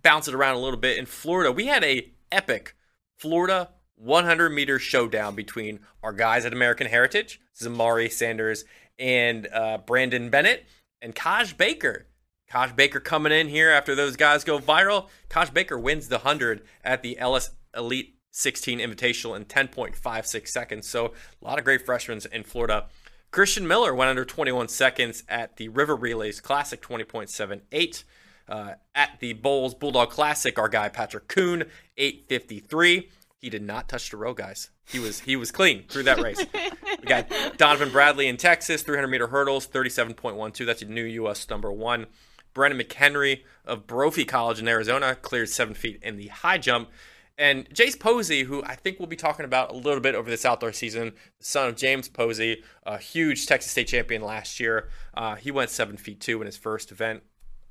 [0.02, 0.98] bounce it around a little bit.
[0.98, 2.76] In Florida, we had a epic
[3.18, 8.64] Florida 100 meter showdown between our guys at American Heritage, Zamari Sanders
[8.98, 10.66] and uh, Brandon Bennett,
[11.00, 12.06] and Kaj Baker.
[12.52, 15.08] Kaj Baker coming in here after those guys go viral.
[15.30, 20.86] Kaj Baker wins the 100 at the Ellis Elite 16 Invitational in 10.56 seconds.
[20.86, 22.88] So a lot of great freshmen in Florida.
[23.30, 28.04] Christian Miller went under 21 seconds at the River Relays Classic 20.78.
[28.48, 31.64] Uh, at the Bolles Bulldog Classic, our guy Patrick Kuhn
[31.96, 33.08] 853.
[33.38, 34.70] He did not touch the row, guys.
[34.90, 36.44] He was he was clean through that race.
[36.52, 40.66] we got Donovan Bradley in Texas, 300 meter hurdles, 37.12.
[40.66, 41.48] That's a new U.S.
[41.48, 42.06] number one.
[42.54, 46.90] Brennan McHenry of Brophy College in Arizona cleared seven feet in the high jump.
[47.38, 50.44] And Jace Posey, who I think we'll be talking about a little bit over this
[50.44, 54.88] outdoor season, the son of James Posey, a huge Texas State champion last year.
[55.14, 57.22] Uh, he went seven feet two in his first event.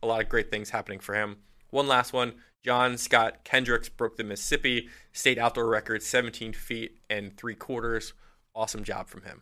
[0.02, 1.38] A lot of great things happening for him.
[1.70, 2.34] One last one.
[2.63, 8.13] John Scott Kendricks broke the Mississippi State outdoor record, 17 feet and three quarters.
[8.54, 9.41] Awesome job from him.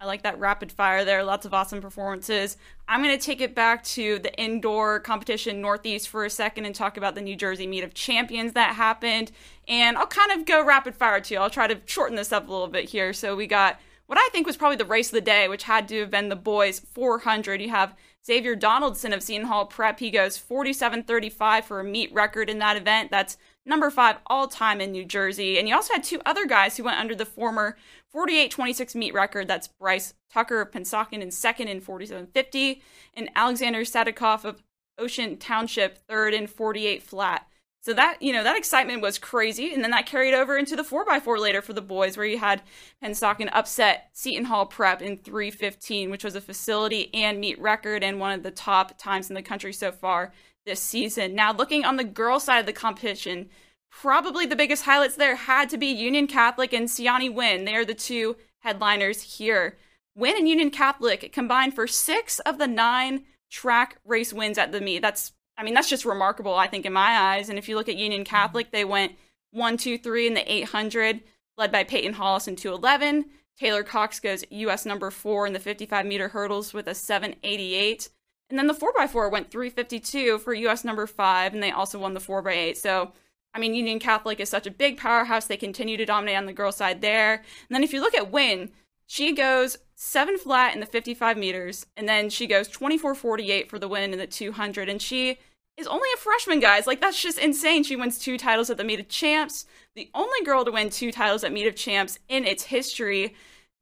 [0.00, 1.22] I like that rapid fire there.
[1.22, 2.56] Lots of awesome performances.
[2.88, 6.74] I'm going to take it back to the indoor competition Northeast for a second and
[6.74, 9.32] talk about the New Jersey Meet of Champions that happened.
[9.66, 11.36] And I'll kind of go rapid fire too.
[11.36, 13.12] I'll try to shorten this up a little bit here.
[13.12, 15.88] So we got what I think was probably the race of the day, which had
[15.88, 17.62] to have been the boys 400.
[17.62, 17.94] You have
[18.26, 19.98] Xavier Donaldson of Seton Hall Prep.
[20.00, 23.10] He goes 47.35 for a meet record in that event.
[23.10, 25.58] That's number five all time in New Jersey.
[25.58, 27.76] And you also had two other guys who went under the former
[28.14, 29.48] 48.26 meet record.
[29.48, 32.80] That's Bryce Tucker of Pennsauken in second in 47.50,
[33.14, 34.62] and Alexander Sadikov of
[34.98, 37.46] Ocean Township third in 48 flat.
[37.80, 39.74] So that, you know, that excitement was crazy.
[39.74, 42.62] And then that carried over into the 4x4 later for the boys, where you had
[43.02, 48.18] Pennsauken upset Seton Hall Prep in 315, which was a facility and meet record and
[48.18, 50.32] one of the top times in the country so far
[50.66, 51.34] this season.
[51.34, 53.48] Now, looking on the girl side of the competition,
[53.90, 57.64] probably the biggest highlights there had to be Union Catholic and Siani Wynn.
[57.64, 59.76] They are the two headliners here.
[60.14, 64.80] Wynn and Union Catholic combined for six of the nine track race wins at the
[64.80, 65.02] meet.
[65.02, 67.48] That's I mean, that's just remarkable, I think, in my eyes.
[67.48, 69.12] And if you look at Union Catholic, they went
[69.52, 71.20] one, two, three in the 800,
[71.56, 73.26] led by Peyton Hollis in 211.
[73.56, 78.08] Taylor Cox goes US number four in the 55 meter hurdles with a 788.
[78.50, 82.20] And then the 4x4 went 352 for US number five, and they also won the
[82.20, 82.76] 4x8.
[82.76, 83.12] So,
[83.54, 85.46] I mean, Union Catholic is such a big powerhouse.
[85.46, 87.34] They continue to dominate on the girls' side there.
[87.34, 88.70] And then if you look at Wynn,
[89.06, 93.88] she goes seven flat in the 55 meters, and then she goes 24.48 for the
[93.88, 94.88] win in the 200.
[94.88, 95.38] And she
[95.76, 96.86] is only a freshman, guys.
[96.86, 97.82] Like, that's just insane.
[97.82, 101.10] She wins two titles at the Meet of Champs, the only girl to win two
[101.10, 103.34] titles at Meet of Champs in its history.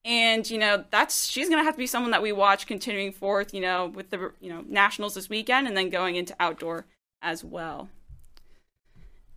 [0.05, 3.13] And, you know, that's she's going to have to be someone that we watch continuing
[3.13, 6.87] forth, you know, with the, you know, nationals this weekend and then going into outdoor
[7.21, 7.89] as well.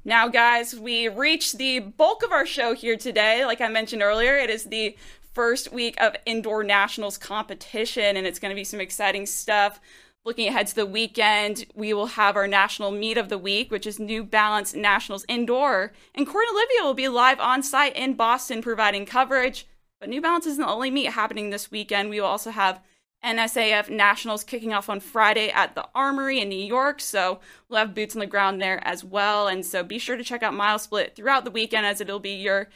[0.04, 3.46] Now, guys, we reach the bulk of our show here today.
[3.46, 4.96] Like I mentioned earlier, it is the
[5.34, 9.80] first week of indoor nationals competition, and it's going to be some exciting stuff.
[10.24, 13.86] Looking ahead to the weekend, we will have our national meet of the week, which
[13.86, 15.92] is New Balance Nationals Indoor.
[16.16, 19.68] And and Olivia will be live on site in Boston providing coverage.
[20.00, 22.10] But New Balance isn't the only meet happening this weekend.
[22.10, 22.82] We will also have
[23.24, 27.02] NSAF Nationals kicking off on Friday at the Armory in New York.
[27.02, 29.48] So we'll have boots on the ground there as well.
[29.48, 32.36] And so be sure to check out Mile Split throughout the weekend as it'll be
[32.36, 32.70] your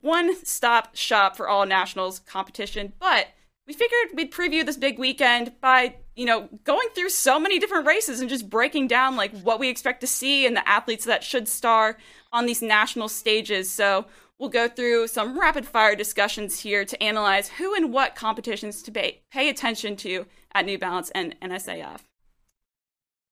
[0.00, 2.92] one stop shop for all nationals competition.
[2.98, 3.28] But
[3.66, 7.86] we figured we'd preview this big weekend by, you know, going through so many different
[7.86, 11.24] races and just breaking down like what we expect to see and the athletes that
[11.24, 11.98] should star
[12.32, 13.70] on these national stages.
[13.70, 14.06] So
[14.38, 18.92] we'll go through some rapid fire discussions here to analyze who and what competitions to
[18.92, 22.00] pay, pay attention to at New Balance and NSAF.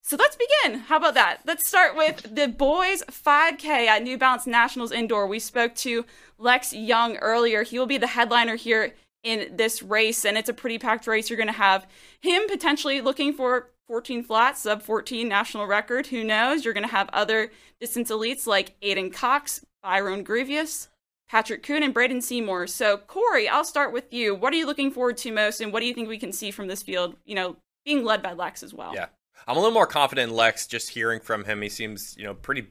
[0.02, 0.80] So let's begin.
[0.80, 1.40] How about that?
[1.44, 5.26] Let's start with the boys 5K at New Balance Nationals Indoor.
[5.26, 6.06] We spoke to
[6.38, 7.64] Lex Young earlier.
[7.64, 11.28] He will be the headliner here in this race, and it's a pretty packed race.
[11.28, 11.88] You're going to have
[12.20, 16.06] him potentially looking for 14 flat, sub 14 national record.
[16.06, 16.64] Who knows?
[16.64, 20.88] You're going to have other distance elites like Aiden Cox, Byron Grievous,
[21.28, 22.66] Patrick Kuhn, and Braden Seymour.
[22.66, 24.34] So, Corey, I'll start with you.
[24.34, 26.50] What are you looking forward to most, and what do you think we can see
[26.50, 28.92] from this field, you know, being led by Lex as well?
[28.94, 29.06] Yeah.
[29.46, 31.62] I'm a little more confident in Lex just hearing from him.
[31.62, 32.68] He seems, you know, pretty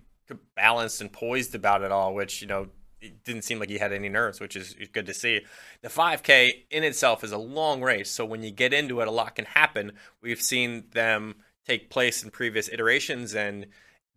[0.55, 2.67] balanced and poised about it all, which, you know,
[3.01, 5.41] it didn't seem like he had any nerves, which is good to see.
[5.81, 9.11] The 5K in itself is a long race, so when you get into it, a
[9.11, 9.91] lot can happen.
[10.21, 11.35] We've seen them
[11.67, 13.67] take place in previous iterations, and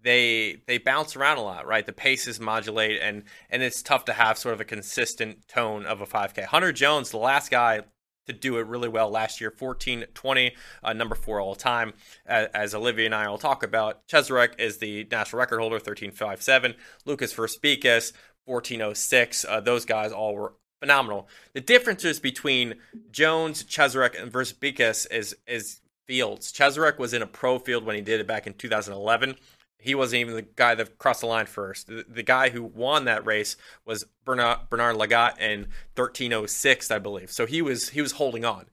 [0.08, 1.84] they they bounce around a lot, right?
[1.84, 6.00] The paces modulate, and and it's tough to have sort of a consistent tone of
[6.00, 6.44] a 5K.
[6.46, 7.82] Hunter Jones, the last guy
[8.26, 11.94] to do it really well last year 14 20 uh, number four all time
[12.26, 16.74] as, as, olivia and i will talk about cheserek is the national record holder 1357
[17.06, 18.12] lucas Verzbicas
[18.48, 19.44] 1406.
[19.48, 21.28] Uh, those guys all were phenomenal.
[21.52, 22.76] The differences between
[23.10, 26.52] Jones, Cheserek, and Verzbicas is is fields.
[26.52, 29.36] Cheserek was in a pro field when he did it back in 2011.
[29.80, 31.86] He wasn't even the guy that crossed the line first.
[31.86, 37.30] The, the guy who won that race was Bernard, Bernard Lagat in 1306, I believe.
[37.30, 38.66] So he was he was holding on.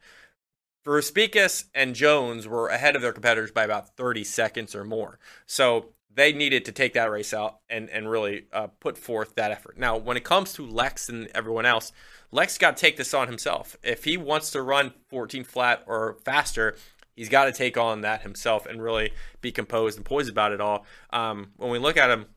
[0.86, 5.20] Verzbicas and Jones were ahead of their competitors by about 30 seconds or more.
[5.48, 9.52] So they needed to take that race out and and really uh, put forth that
[9.52, 9.78] effort.
[9.78, 11.92] Now, when it comes to Lex and everyone else,
[12.32, 13.78] Lex got to take this on himself.
[13.84, 16.76] If he wants to run 14 flat or faster,
[17.16, 20.62] he's got to take on that himself and really be composed and poised about it
[20.62, 20.86] all.
[21.12, 22.28] Um, when we look at him,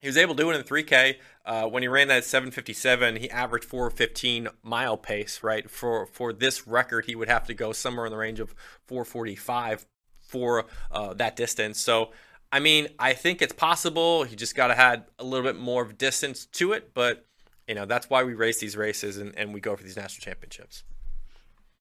[0.00, 1.16] he was able to do it in 3K.
[1.46, 5.42] Uh, when he ran that 757, he averaged 415 mile pace.
[5.42, 8.54] Right for for this record, he would have to go somewhere in the range of
[8.86, 9.86] 445
[10.20, 11.80] for uh, that distance.
[11.80, 12.10] So
[12.52, 14.24] I mean, I think it's possible.
[14.24, 17.26] He just got to add a little bit more of distance to it, but
[17.66, 20.22] you know that's why we race these races and, and we go for these national
[20.22, 20.84] championships.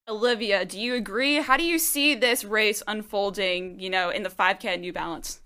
[0.08, 1.36] Olivia, do you agree?
[1.36, 3.80] How do you see this race unfolding?
[3.80, 5.42] You know, in the 5K at New Balance.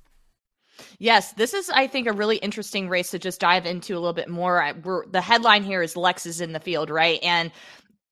[0.99, 4.13] Yes, this is, I think, a really interesting race to just dive into a little
[4.13, 4.73] bit more.
[4.83, 7.19] We're, the headline here is Lex is in the field, right?
[7.23, 7.51] And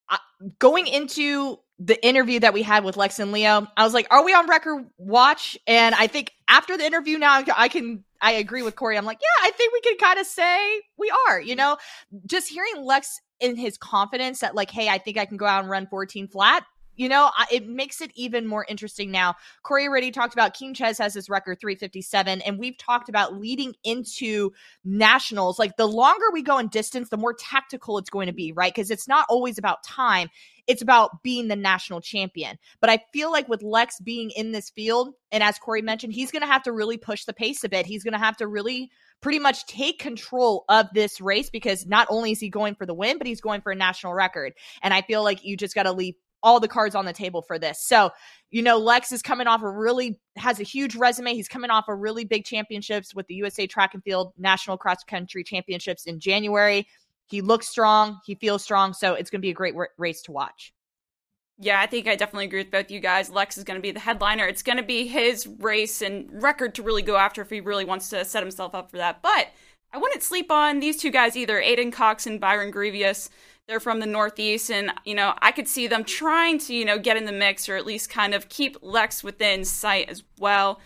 [0.09, 0.17] uh,
[0.59, 4.23] going into the interview that we had with Lex and Leo, I was like, are
[4.23, 5.57] we on record watch?
[5.67, 8.97] And I think after the interview now, I can, I agree with Corey.
[8.97, 11.77] I'm like, yeah, I think we can kind of say we are, you know,
[12.25, 15.61] just hearing Lex in his confidence that like, hey, I think I can go out
[15.61, 19.35] and run 14 flat you know, it makes it even more interesting now.
[19.63, 23.73] Corey already talked about King Ches has his record 357, and we've talked about leading
[23.83, 24.51] into
[24.83, 25.59] nationals.
[25.59, 28.73] Like the longer we go in distance, the more tactical it's going to be, right?
[28.73, 30.29] Because it's not always about time,
[30.67, 32.57] it's about being the national champion.
[32.79, 36.31] But I feel like with Lex being in this field, and as Corey mentioned, he's
[36.31, 37.85] going to have to really push the pace a bit.
[37.85, 38.89] He's going to have to really
[39.21, 42.93] pretty much take control of this race because not only is he going for the
[42.93, 44.53] win, but he's going for a national record.
[44.81, 47.41] And I feel like you just got to leave all the cards on the table
[47.41, 47.83] for this.
[47.83, 48.11] So,
[48.51, 51.33] you know, Lex is coming off a really has a huge resume.
[51.33, 55.05] He's coming off a really big championships with the USA Track and Field National Cross
[55.07, 56.87] Country Championships in January.
[57.25, 58.19] He looks strong.
[58.25, 58.93] He feels strong.
[58.93, 60.71] So it's going to be a great r- race to watch.
[61.57, 63.29] Yeah, I think I definitely agree with both you guys.
[63.29, 64.45] Lex is going to be the headliner.
[64.45, 67.85] It's going to be his race and record to really go after if he really
[67.85, 69.21] wants to set himself up for that.
[69.21, 69.49] But
[69.93, 73.29] I wouldn't sleep on these two guys either, Aiden Cox and Byron Grievous.
[73.67, 76.99] They're from the Northeast, and you know I could see them trying to you know
[76.99, 80.81] get in the mix or at least kind of keep Lex within sight as well.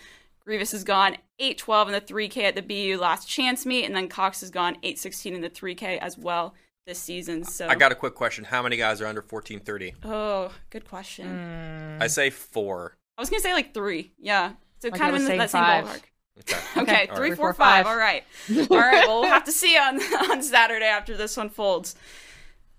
[0.46, 4.08] Grievous has gone 8-12 in the 3K at the BU last chance meet, and then
[4.08, 6.54] Cox has gone 8-16 in the 3K as well
[6.90, 7.44] this season.
[7.44, 9.96] So I got a quick question: How many guys are under 1430?
[10.04, 11.28] Oh, good question.
[11.28, 12.04] Mm.
[12.04, 12.98] I say four.
[13.18, 14.12] I was gonna say like three.
[14.18, 16.02] Yeah, so kind of in the, that same ballpark.
[16.40, 16.58] Okay.
[16.78, 17.16] okay, okay.
[17.16, 17.38] three, right.
[17.38, 17.86] four, five.
[17.86, 18.24] All right.
[18.50, 19.08] All right.
[19.08, 21.96] Well, we'll have to see on on Saturday after this one folds.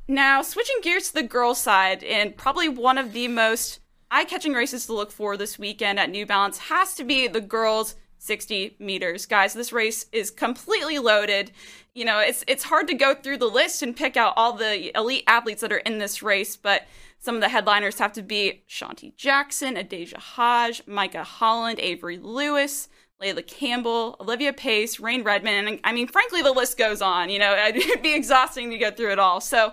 [0.09, 3.79] Now, switching gears to the girls' side, and probably one of the most
[4.11, 7.41] eye catching races to look for this weekend at New Balance has to be the
[7.41, 9.25] girls' 60 meters.
[9.25, 11.51] Guys, this race is completely loaded.
[11.95, 14.97] You know, it's it's hard to go through the list and pick out all the
[14.97, 16.87] elite athletes that are in this race, but
[17.19, 22.89] some of the headliners have to be Shawnti Jackson, Adaejah Hodge, Micah Holland, Avery Lewis,
[23.23, 27.31] Layla Campbell, Olivia Pace, Rain Redmond, and I mean, frankly, the list goes on.
[27.31, 29.41] You know, it'd be exhausting to go through it all.
[29.41, 29.73] So,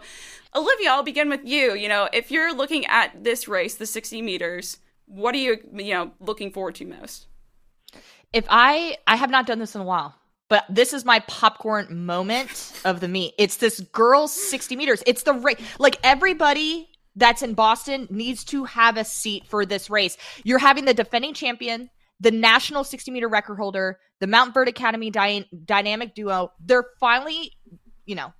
[0.55, 1.75] Olivia, I'll begin with you.
[1.75, 5.93] You know, if you're looking at this race, the 60 meters, what are you, you
[5.93, 7.27] know, looking forward to most?
[8.34, 10.16] If I, I have not done this in a while,
[10.50, 13.34] but this is my popcorn moment of the meet.
[13.38, 15.04] It's this girls 60 meters.
[15.06, 15.60] It's the race.
[15.78, 20.18] Like everybody that's in Boston needs to have a seat for this race.
[20.44, 25.50] You're having the defending champion, the national 60 meter record holder, the Montverde Academy dy-
[25.65, 26.52] dynamic duo.
[26.60, 27.54] They're finally,
[28.06, 28.34] you know,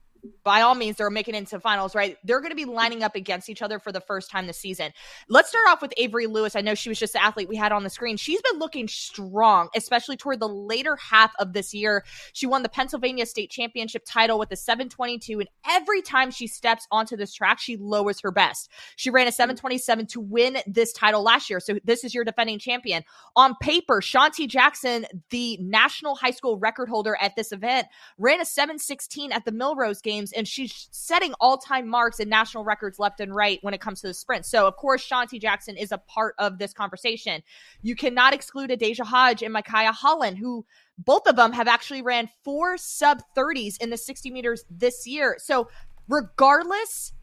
[0.44, 2.18] by all means they're making it into finals, right?
[2.24, 4.92] They're going to be lining up against each other for the first time this season.
[5.30, 6.56] Let's start off with Avery Lewis.
[6.56, 8.18] I know she was just the athlete we had on the screen.
[8.18, 12.04] She's been looking strong, especially toward the later half of this year.
[12.34, 16.88] She won the Pennsylvania State Championship title with a 722, and every time she steps
[16.92, 18.70] onto this track, she lowers her best.
[18.96, 21.60] She ran a 727 to win this title last year.
[21.60, 23.04] So this is your defending champion.
[23.36, 28.46] On paper, Shawnti Jackson, the national high school record holder at this event, ran a
[28.46, 33.20] 716 at the Millrose Games, and she's setting all time marks and national records left
[33.20, 34.46] and right when it comes to the sprint.
[34.46, 37.42] So, of course, Shawnti Jackson is a part of this conversation.
[37.82, 40.66] You cannot exclude Adaejah Hodge and Micaiah Holland, who
[40.98, 45.38] both of them have actually ran four sub 30s in the 60 meters this year.
[45.40, 45.70] So,
[46.08, 47.14] regardless,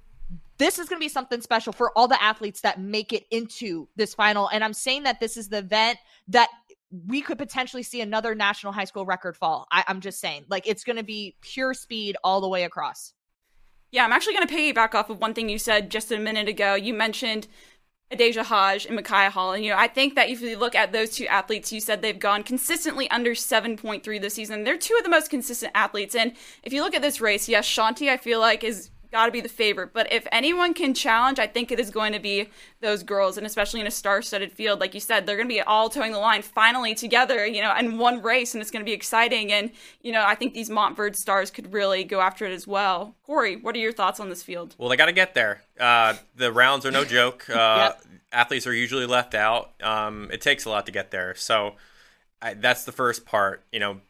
[0.59, 3.89] this is going to be something special for all the athletes that make it into
[3.97, 4.49] this final.
[4.49, 6.49] And I'm saying that this is the event that
[7.07, 9.67] we could potentially see another national high school record fall.
[9.71, 13.13] I, am just saying, like, it's going to be pure speed all the way across.
[13.91, 16.49] Yeah, I'm actually going to piggyback off of one thing you said just a minute
[16.49, 16.75] ago.
[16.75, 17.47] You mentioned
[18.13, 19.65] Adaejah Hodge and Micaiah Holland.
[19.65, 22.19] You know, I think that if you look at those two athletes, you said they've
[22.19, 24.65] gone consistently under 7.3 this season.
[24.65, 26.15] They're two of the most consistent athletes.
[26.15, 26.33] And
[26.63, 29.41] if you look at this race, yes, Shawnti, I feel like, is got to be
[29.41, 29.93] the favorite.
[29.93, 32.49] But if anyone can challenge, I think it is going to be
[32.81, 35.61] those girls, and especially in a star-studded field, like you said, they're going to be
[35.61, 38.89] all towing the line finally together, you know, in one race, and it's going to
[38.89, 39.53] be exciting.
[39.53, 39.71] And
[40.03, 43.15] you know, I think these Montverde stars could really go after it as well.
[43.23, 44.75] Corey, what are your thoughts on this field?
[44.79, 45.63] Well, they got to get there.
[45.79, 47.47] Uh, the rounds are no joke.
[47.55, 48.03] Uh, yep.
[48.33, 49.81] Athletes are usually left out.
[49.81, 51.77] Um, it takes a lot to get there, so
[52.43, 53.63] I, that's the first part.
[53.71, 54.01] You know,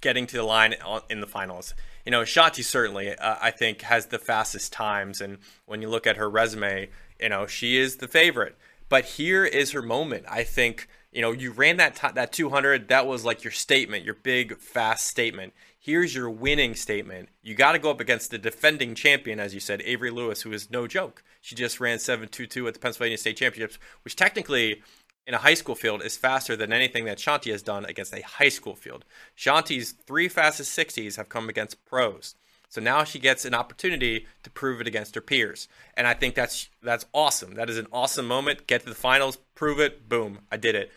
[0.00, 0.74] getting to the line
[1.08, 1.74] in the finals
[2.06, 5.20] you know, Shawnti certainly, uh, I think, has the fastest times.
[5.20, 6.88] And when you look at her resume,
[7.20, 8.56] you know, she is the favorite.
[8.88, 10.24] But here is her moment.
[10.30, 12.86] I think, you know, you ran that t- that 200.
[12.88, 15.52] That was like your statement, your big, fast statement.
[15.76, 17.28] Here's your winning statement.
[17.42, 20.52] You got to go up against the defending champion, as you said, Avery Lewis, who
[20.52, 21.24] is no joke.
[21.40, 24.82] She just ran 7.22 at the Pennsylvania State Championships, which technically
[25.26, 28.22] in a high school field is faster than anything that Shawnti has done against a
[28.22, 29.04] high school field.
[29.36, 32.36] Shawnti's three fastest 60s have come against pros.
[32.68, 35.68] So now she gets an opportunity to prove it against her peers.
[35.94, 37.54] And I think that's that's awesome.
[37.54, 38.66] That is an awesome moment.
[38.66, 40.92] Get to the finals, prove it, boom, I did it.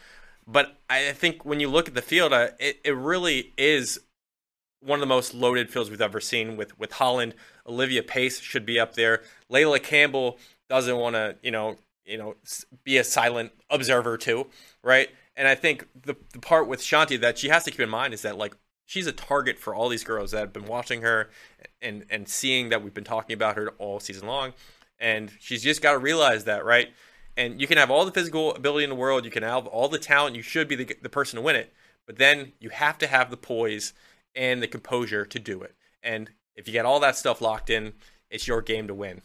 [0.47, 3.99] But I think when you look at the field, uh, it, it really is
[4.81, 7.35] one of the most loaded fields we've ever seen with, with Holland.
[7.67, 9.21] Olivia Pace should be up there.
[9.51, 11.75] Layla Campbell doesn't want to, you know,
[12.09, 12.35] you know,
[12.83, 14.47] be a silent observer too,
[14.83, 15.09] right?
[15.37, 18.13] And I think the the part with Shawnti that she has to keep in mind
[18.13, 18.55] is that like
[18.85, 21.29] she's a target for all these girls that have been watching her
[21.81, 24.53] and and seeing that we've been talking about her all season long,
[24.99, 26.89] and she's just got to realize that, right?
[27.37, 29.87] And you can have all the physical ability in the world, you can have all
[29.87, 31.73] the talent, you should be the the person to win it,
[32.05, 33.93] but then you have to have the poise
[34.35, 35.75] and the composure to do it.
[36.03, 37.93] And if you get all that stuff locked in,
[38.29, 39.21] it's your game to win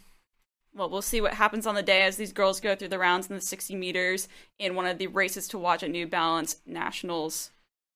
[0.74, 3.28] well, we'll see what happens on the day as these girls go through the rounds
[3.28, 7.50] in the 60 meters in one of the races to watch at New Balance Nationals.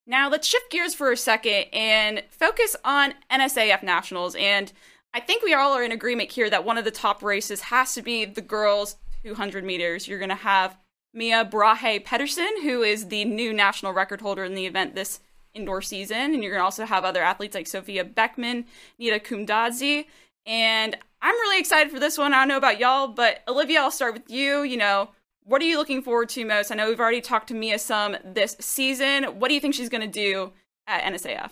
[0.07, 4.35] Now, let's shift gears for a second and focus on NSAF Nationals.
[4.37, 4.73] And
[5.13, 7.95] I think we all are in agreement here that one of the top races has
[7.95, 10.07] to be the girls 200 meters.
[10.07, 10.79] You're going to have
[11.13, 15.21] Mia Brahe Pedersen, who is the new national record holder in the event this
[15.53, 16.33] indoor season.
[16.33, 18.67] And you're going to also have other athletes like Sophia Beckman,
[18.99, 20.07] Nita Kumdadze,
[20.47, 22.33] and I'm really excited for this one.
[22.33, 24.63] I don't know about y'all, but Olivia, I'll start with you.
[24.63, 25.11] You know,
[25.43, 26.71] what are you looking forward to most?
[26.71, 29.25] I know we've already talked to Mia some this season.
[29.25, 30.53] What do you think she's going to do
[30.87, 31.51] at NSAF?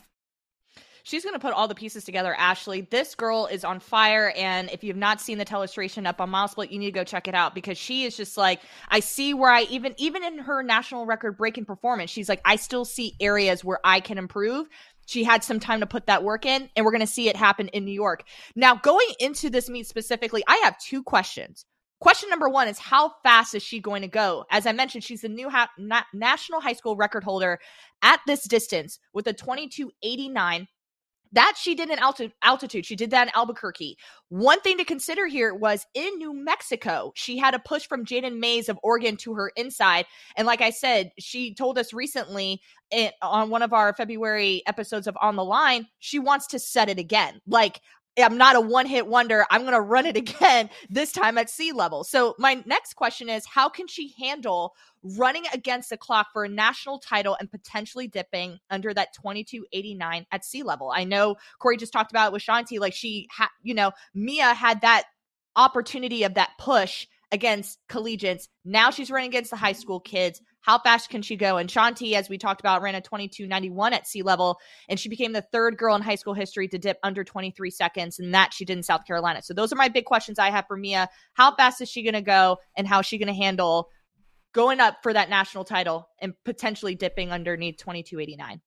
[1.02, 2.80] She's going to put all the pieces together, Ashley.
[2.80, 4.32] This girl is on fire.
[4.36, 7.28] And if you've not seen the telestration up on MileSplit, you need to go check
[7.28, 10.64] it out because she is just like, I see where I even, even in her
[10.64, 14.68] national record breaking performance, she's like, I still see areas where I can improve
[15.06, 17.36] she had some time to put that work in, and we're going to see it
[17.36, 18.24] happen in New York.
[18.54, 21.64] Now, going into this meet specifically, I have two questions.
[21.98, 24.44] Question number one is how fast is she going to go?
[24.50, 27.58] As I mentioned, she's the new ha- na- national high school record holder
[28.02, 30.68] at this distance with a 2289
[31.36, 32.86] that she did in alti- altitude.
[32.86, 33.98] She did that in Albuquerque.
[34.30, 38.38] One thing to consider here was in New Mexico, she had a push from Jaden
[38.38, 40.06] Mays of Oregon to her inside.
[40.36, 45.06] And like I said, she told us recently in, on one of our February episodes
[45.06, 47.40] of On the Line, she wants to set it again.
[47.46, 47.82] Like,
[48.18, 49.46] I'm not a one hit wonder.
[49.50, 52.04] I'm going to run it again, this time at sea level.
[52.04, 56.48] So, my next question is how can she handle running against the clock for a
[56.48, 60.92] national title and potentially dipping under that 2289 at sea level?
[60.94, 62.80] I know Corey just talked about it with Shawnti.
[62.80, 65.04] Like, she had, you know, Mia had that
[65.56, 68.48] opportunity of that push against collegiates.
[68.64, 70.40] Now she's running against the high school kids.
[70.60, 71.58] How fast can she go?
[71.58, 74.58] And Shawnti, as we talked about, ran a 22.91 at sea level,
[74.88, 78.18] and she became the third girl in high school history to dip under 23 seconds,
[78.18, 79.42] and that she did in South Carolina.
[79.42, 81.08] So those are my big questions I have for Mia.
[81.34, 83.90] How fast is she going to go, and how is she going to handle
[84.52, 88.60] going up for that national title and potentially dipping underneath 22.89?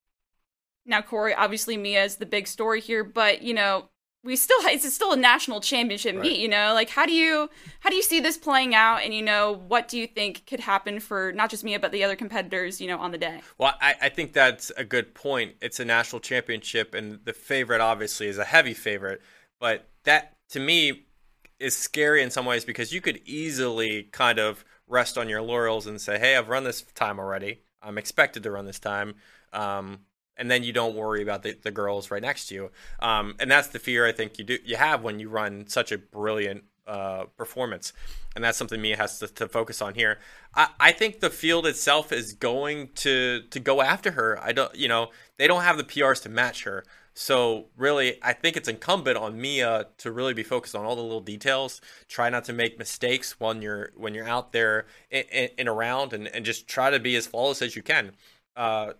[0.85, 3.89] Now, Corey, obviously Mia is the big story here, but you know,
[4.23, 6.21] we still it's still a national championship right.
[6.21, 6.73] meet you know?
[6.73, 7.49] Like how do you
[7.79, 9.01] how do you see this playing out?
[9.03, 12.03] And you know what do you think could happen for not just mia but the
[12.03, 13.41] other competitors you know on the day?
[13.57, 15.55] Well i, I think that's a good point.
[15.61, 19.21] It's a national championship and the favorite obviously is a heavy favorite.
[19.59, 21.05] But that to me
[21.59, 25.85] is scary in some ways because you could easily kind of rest on your laurels
[25.85, 27.61] and say hey i've run this time already.
[27.81, 29.15] I'm expected to run this time.
[29.53, 29.99] Um,
[30.39, 32.71] and then you don't worry about the, the girls right next to you.
[32.99, 35.91] Um, and that's the fear I think you do you have when you run such
[35.91, 37.93] a brilliant uh, performance,
[38.35, 40.17] and that's something Mia has to, to focus on here.
[40.55, 44.39] I, I, think the field itself is going to to go after her.
[44.41, 46.83] I don't, you know, they don't have the PRs to match her.
[47.13, 51.03] So really, I think it's incumbent on Mia to really be focused on all the
[51.03, 51.81] little details.
[52.07, 56.13] Try not to make mistakes when you're when you're out there in, in, in around,
[56.13, 58.13] and, and just try to be as flawless as you can.
[58.55, 58.93] Uh,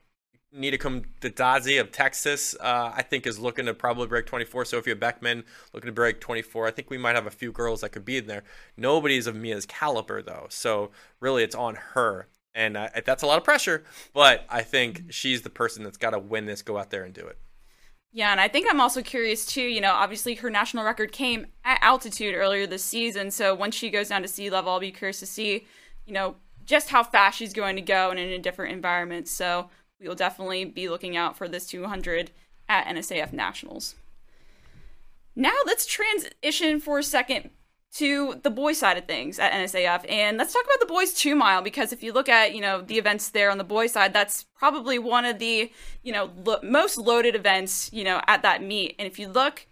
[0.56, 4.66] Nidicum Dadazi of Texas, uh, I think, is looking to probably break 24.
[4.66, 5.44] Sophia Beckman
[5.74, 6.68] looking to break 24.
[6.68, 8.44] I think we might have a few girls that could be in there.
[8.76, 10.48] Nobody's of Mia's caliber, though.
[10.50, 12.28] So really, it's on her.
[12.56, 16.10] And uh, that's a lot of pressure, but I think she's the person that's got
[16.12, 17.38] to win this, go out there and do it.
[18.12, 19.62] Yeah, and I think I'm also curious too.
[19.62, 23.30] You know, obviously her national record came at altitude earlier this season.
[23.30, 25.68] So once she goes down to sea level, I'll be curious to see,
[26.08, 29.28] you know, just how fast she's going to go and in a different environment.
[29.28, 29.70] So
[30.00, 32.32] we will definitely be looking out for this 200
[32.68, 33.96] at NSAF Nationals.
[35.36, 37.50] Now let's transition for a second
[37.96, 41.36] to the boys side of things at NSAF and let's talk about the boys 2
[41.36, 44.14] mile because if you look at, you know, the events there on the boys side,
[44.14, 45.72] that's probably one of the,
[46.04, 48.96] you know, lo- most loaded events, you know, at that meet.
[49.00, 49.66] And if you look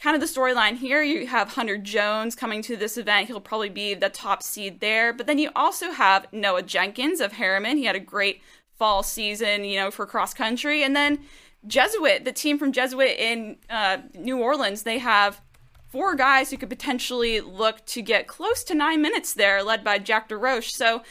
[0.00, 3.26] kind of the storyline here, you have Hunter Jones coming to this event.
[3.26, 5.12] He'll probably be the top seed there.
[5.12, 7.78] But then you also have Noah Jenkins of Harriman.
[7.78, 8.42] He had a great
[8.78, 10.82] fall season, you know, for cross country.
[10.82, 11.20] And then
[11.66, 15.40] Jesuit, the team from Jesuit in uh, New Orleans, they have
[15.88, 19.98] four guys who could potentially look to get close to nine minutes there, led by
[19.98, 20.70] Jack DeRoche.
[20.70, 21.02] So,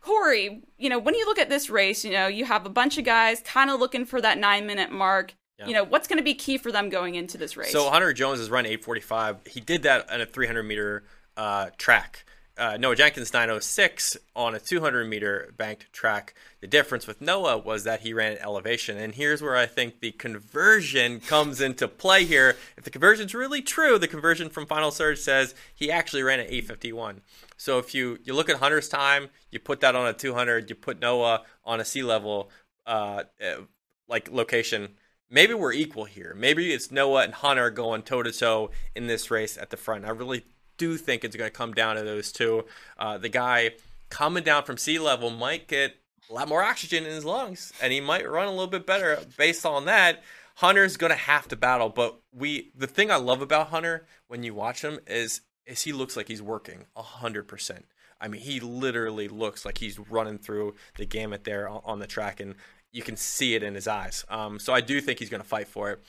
[0.00, 2.98] Corey, you know, when you look at this race, you know, you have a bunch
[2.98, 5.34] of guys kind of looking for that nine minute mark.
[5.58, 5.66] Yeah.
[5.66, 7.72] You know, what's going to be key for them going into this race?
[7.72, 9.38] So, Hunter Jones has run 845.
[9.46, 11.02] He did that on a 300 meter
[11.36, 12.24] uh, track
[12.58, 16.34] uh, Noah Jenkins 906 on a 200 meter banked track.
[16.60, 18.98] The difference with Noah was that he ran at elevation.
[18.98, 22.56] And here's where I think the conversion comes into play here.
[22.76, 26.46] If the conversion's really true, the conversion from Final Surge says he actually ran at
[26.46, 27.20] 851.
[27.56, 30.74] So if you, you look at Hunter's time, you put that on a 200, you
[30.76, 32.50] put Noah on a sea level
[32.86, 33.62] uh, uh
[34.08, 34.94] like location.
[35.30, 36.34] Maybe we're equal here.
[36.36, 40.06] Maybe it's Noah and Hunter going toe to toe in this race at the front.
[40.06, 40.44] I really
[40.78, 42.64] do think it's going to come down to those two.
[42.98, 43.72] Uh, the guy
[44.08, 45.96] coming down from sea level might get
[46.30, 49.18] a lot more oxygen in his lungs, and he might run a little bit better
[49.36, 50.22] based on that.
[50.56, 54.42] Hunter's going to have to battle, but we the thing I love about Hunter when
[54.42, 57.86] you watch him is is he looks like he's working hundred percent.
[58.20, 62.40] I mean, he literally looks like he's running through the gamut there on the track,
[62.40, 62.56] and
[62.90, 64.24] you can see it in his eyes.
[64.28, 66.02] Um, so I do think he's going to fight for it.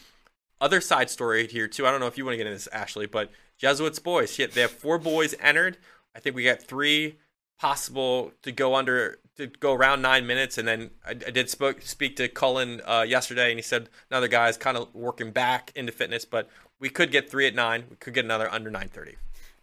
[0.61, 1.87] Other side story here too.
[1.87, 4.35] I don't know if you want to get into this, Ashley, but Jesuits boys.
[4.35, 5.77] They have four boys entered.
[6.15, 7.17] I think we got three
[7.59, 10.57] possible to go under to go around nine minutes.
[10.57, 14.27] And then I, I did spoke, speak to Cullen uh, yesterday, and he said another
[14.27, 16.49] guy is kind of working back into fitness, but
[16.79, 17.85] we could get three at nine.
[17.89, 19.15] We could get another under nine thirty.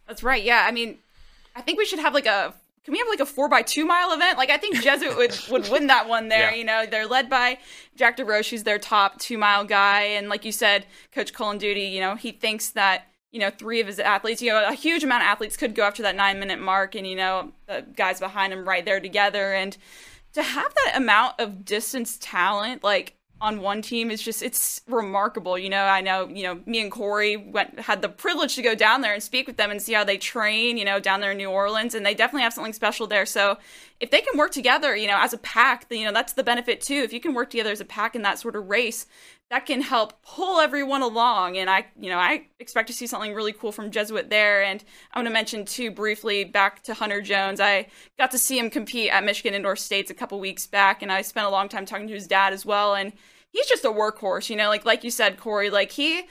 [0.07, 0.43] That's right.
[0.43, 0.99] Yeah, I mean,
[1.55, 2.53] I think we should have like a
[2.87, 4.37] can we have like a four by two mile event?
[4.37, 6.51] Like I think Jesuit would, would win that one there.
[6.51, 6.55] Yeah.
[6.55, 7.57] You know, they're led by
[7.97, 11.81] Jack DeRoche, who's their top two mile guy, and like you said, Coach Cullen Duty,
[11.81, 15.03] you know, he thinks that you know three of his athletes, you know, a huge
[15.03, 18.21] amount of athletes could go after that nine minute mark, and you know, the guys
[18.21, 19.75] behind him right there together, and
[20.31, 25.57] to have that amount of distance talent, like on one team is just it's remarkable.
[25.57, 28.73] You know, I know, you know, me and Corey went had the privilege to go
[28.73, 31.31] down there and speak with them and see how they train, you know, down there
[31.31, 33.25] in New Orleans and they definitely have something special there.
[33.25, 33.57] So
[33.99, 36.81] if they can work together, you know, as a pack, you know, that's the benefit
[36.81, 36.95] too.
[36.95, 39.05] If you can work together as a pack in that sort of race,
[39.49, 41.57] that can help pull everyone along.
[41.57, 44.61] And I, you know, I expect to see something really cool from Jesuit there.
[44.61, 44.83] And
[45.13, 47.61] I want to mention too briefly back to Hunter Jones.
[47.61, 47.87] I
[48.17, 51.21] got to see him compete at Michigan Indoor States a couple weeks back, and I
[51.21, 52.93] spent a long time talking to his dad as well.
[52.93, 53.13] And
[53.49, 56.23] he's just a workhorse, you know, like like you said, Corey, like he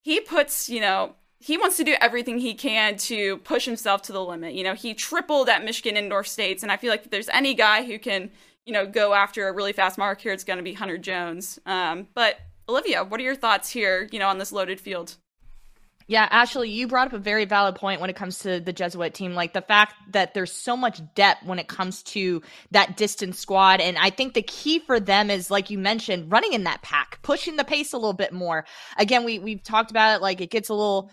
[0.00, 4.12] he puts, you know, he wants to do everything he can to push himself to
[4.12, 4.54] the limit.
[4.54, 7.54] You know, he tripled at Michigan indoor states, and I feel like if there's any
[7.54, 8.30] guy who can,
[8.64, 11.58] you know, go after a really fast mark here, it's going to be Hunter Jones.
[11.66, 12.38] Um, but
[12.68, 15.16] Olivia, what are your thoughts here, you know, on this loaded field?
[16.08, 19.14] Yeah, Ashley, you brought up a very valid point when it comes to the Jesuit
[19.14, 19.34] team.
[19.34, 22.42] Like the fact that there's so much depth when it comes to
[22.72, 23.80] that distance squad.
[23.80, 27.20] And I think the key for them is, like you mentioned, running in that pack,
[27.22, 28.64] pushing the pace a little bit more.
[28.98, 31.10] Again, we, we've talked about it, like it gets a little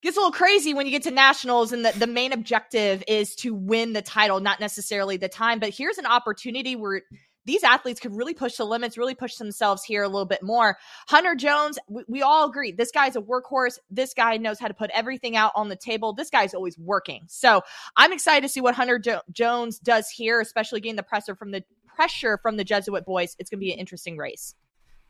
[0.00, 3.34] gets a little crazy when you get to nationals and the, the main objective is
[3.34, 7.02] to win the title not necessarily the time but here's an opportunity where
[7.48, 10.76] these athletes could really push the limits, really push themselves here a little bit more.
[11.08, 13.78] Hunter Jones, we, we all agree this guy's a workhorse.
[13.90, 16.12] This guy knows how to put everything out on the table.
[16.12, 17.24] This guy's always working.
[17.26, 17.62] So
[17.96, 21.50] I'm excited to see what Hunter jo- Jones does here, especially getting the pressure from
[21.50, 23.34] the pressure from the Jesuit boys.
[23.38, 24.54] It's going to be an interesting race.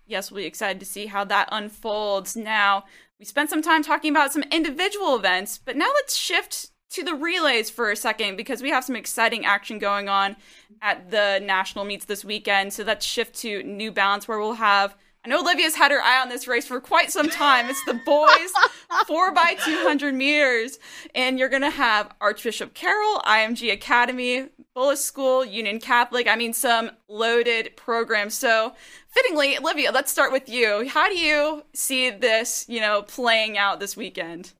[0.07, 2.37] Yes, we'll be excited to see how that unfolds.
[2.37, 2.85] Now,
[3.19, 7.15] we spent some time talking about some individual events, but now let's shift to the
[7.15, 10.37] relays for a second because we have some exciting action going on
[10.81, 12.73] at the national meets this weekend.
[12.73, 16.21] So let's shift to New Balance where we'll have I know Olivia's had her eye
[16.21, 17.69] on this race for quite some time.
[17.69, 18.53] It's the boys
[19.07, 20.79] 4 by 200 meters
[21.15, 26.29] and you're going to have Archbishop Carroll, IMG Academy, Bullis School, Union Catholic.
[26.29, 28.35] I mean some loaded programs.
[28.35, 28.75] So
[29.09, 30.89] fittingly, Olivia, let's start with you.
[30.89, 34.53] How do you see this, you know, playing out this weekend?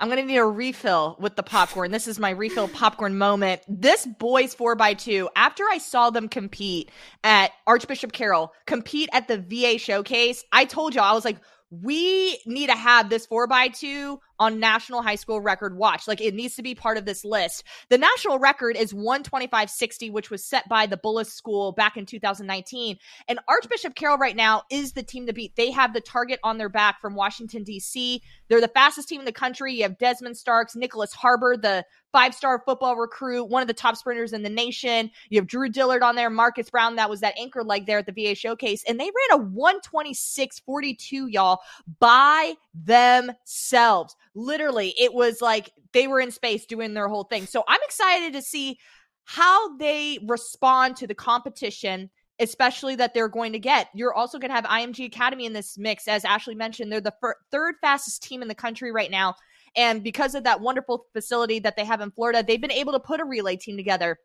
[0.00, 1.90] I'm gonna need a refill with the popcorn.
[1.90, 3.60] This is my refill popcorn moment.
[3.68, 5.28] This boys four by two.
[5.36, 6.90] After I saw them compete
[7.22, 11.36] at Archbishop Carroll, compete at the VA showcase, I told y'all I was like,
[11.70, 16.08] we need to have this four by two on National High School Record Watch.
[16.08, 17.62] Like it needs to be part of this list.
[17.90, 22.96] The national record is 125.60, which was set by the Bullis School back in 2019.
[23.28, 25.54] And Archbishop Carroll right now is the team to beat.
[25.56, 28.22] They have the target on their back from Washington, D.C.
[28.48, 29.74] They're the fastest team in the country.
[29.74, 33.96] You have Desmond Starks, Nicholas Harbor, the five star football recruit, one of the top
[33.96, 35.10] sprinters in the nation.
[35.28, 38.06] You have Drew Dillard on there, Marcus Brown, that was that anchor leg there at
[38.06, 38.84] the VA showcase.
[38.88, 41.60] And they ran a 126.42, y'all,
[41.98, 44.16] by themselves.
[44.34, 47.46] Literally, it was like they were in space doing their whole thing.
[47.46, 48.78] So I'm excited to see
[49.24, 53.88] how they respond to the competition especially that they're going to get.
[53.94, 56.08] You're also going to have IMG Academy in this mix.
[56.08, 59.34] As Ashley mentioned, they're the fir- third fastest team in the country right now.
[59.76, 63.00] And because of that wonderful facility that they have in Florida, they've been able to
[63.00, 64.18] put a relay team together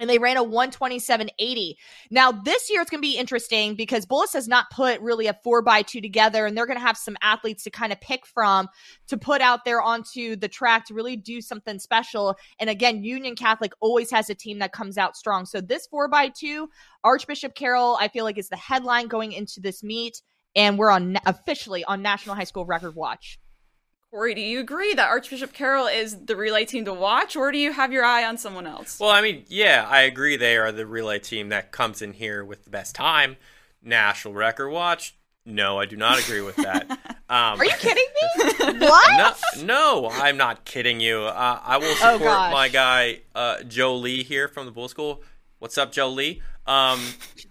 [0.00, 1.74] and they ran a 127.80.
[2.10, 5.38] Now, this year it's going to be interesting because Bullis has not put really a
[5.44, 8.26] four by two together, and they're going to have some athletes to kind of pick
[8.26, 8.68] from
[9.08, 12.34] to put out there onto the track to really do something special.
[12.58, 15.44] And again, Union Catholic always has a team that comes out strong.
[15.44, 16.70] So, this four by two,
[17.04, 20.22] Archbishop Carroll, I feel like is the headline going into this meet,
[20.56, 23.38] and we're on officially on National High School Record Watch.
[24.10, 27.58] Corey, do you agree that Archbishop Carroll is the relay team to watch, or do
[27.58, 28.98] you have your eye on someone else?
[28.98, 32.44] Well, I mean, yeah, I agree they are the relay team that comes in here
[32.44, 33.36] with the best time.
[33.84, 35.14] National record watch.
[35.46, 36.98] No, I do not agree with that.
[37.30, 38.80] Um, are you kidding me?
[38.88, 39.56] what?
[39.56, 41.20] No, no, I'm not kidding you.
[41.20, 44.90] Uh, I will oh, support oh, my guy uh, Joe Lee here from the Bullis
[44.90, 45.22] School.
[45.60, 46.42] What's up, Joe Lee?
[46.66, 47.00] Um,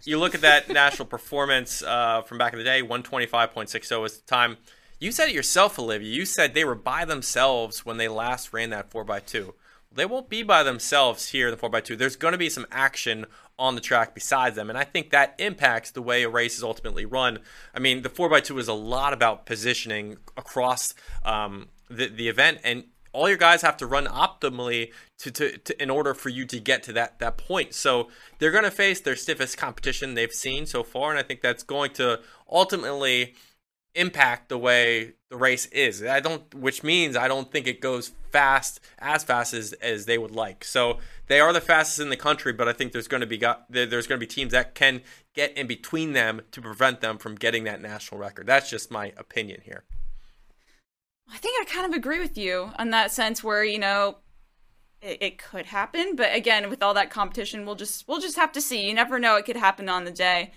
[0.03, 4.25] you look at that national performance uh, from back in the day, 125.60 was the
[4.27, 4.57] time.
[4.99, 6.13] You said it yourself, Olivia.
[6.13, 9.53] You said they were by themselves when they last ran that 4x2.
[9.91, 11.97] They won't be by themselves here in the 4x2.
[11.97, 13.25] There's going to be some action
[13.57, 14.69] on the track besides them.
[14.69, 17.39] And I think that impacts the way a race is ultimately run.
[17.73, 20.93] I mean, the 4x2 is a lot about positioning across
[21.23, 22.59] um, the, the event.
[22.65, 26.45] And all your guys have to run optimally to, to, to, in order for you
[26.45, 27.73] to get to that that point.
[27.73, 31.41] So they're going to face their stiffest competition they've seen so far, and I think
[31.41, 33.35] that's going to ultimately
[33.95, 36.03] impact the way the race is.
[36.03, 40.17] I don't, which means I don't think it goes fast as fast as as they
[40.17, 40.63] would like.
[40.63, 43.37] So they are the fastest in the country, but I think there's going to be
[43.37, 45.01] got there's going to be teams that can
[45.33, 48.47] get in between them to prevent them from getting that national record.
[48.47, 49.83] That's just my opinion here.
[51.31, 54.17] I think I kind of agree with you on that sense where, you know,
[55.01, 58.51] it, it, could happen, but again, with all that competition, we'll just we'll just have
[58.53, 58.85] to see.
[58.85, 60.51] You never know; it could happen on the day.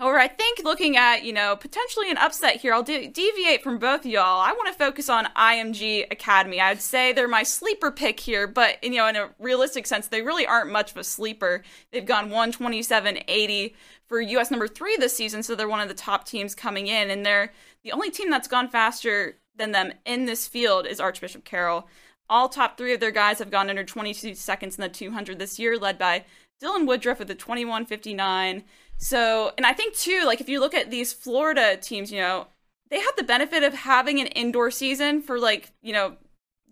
[0.00, 3.78] However, I think looking at, you know, potentially an upset here, I'll de- deviate from
[3.78, 4.40] both y'all.
[4.40, 6.58] I want to focus on IMG Academy.
[6.58, 10.22] I'd say they're my sleeper pick here, but, you know, in a realistic sense, they
[10.22, 11.62] really aren't much of a sleeper.
[11.92, 13.74] They've gone 127.80
[14.08, 17.10] for US number three this season, so they're one of the top teams coming in,
[17.10, 17.52] and they're
[17.84, 21.86] the only team that's gone faster than them in this field is Archbishop Carroll.
[22.30, 25.58] All top three of their guys have gone under 22 seconds in the 200 this
[25.58, 26.24] year, led by
[26.62, 28.62] Dylan Woodruff with a 21.59.
[29.00, 32.46] So, and I think too, like if you look at these Florida teams, you know,
[32.90, 36.16] they had the benefit of having an indoor season for like, you know,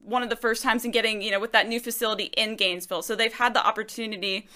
[0.02, 3.02] one of the first times in getting, you know, with that new facility in Gainesville.
[3.02, 4.46] So they've had the opportunity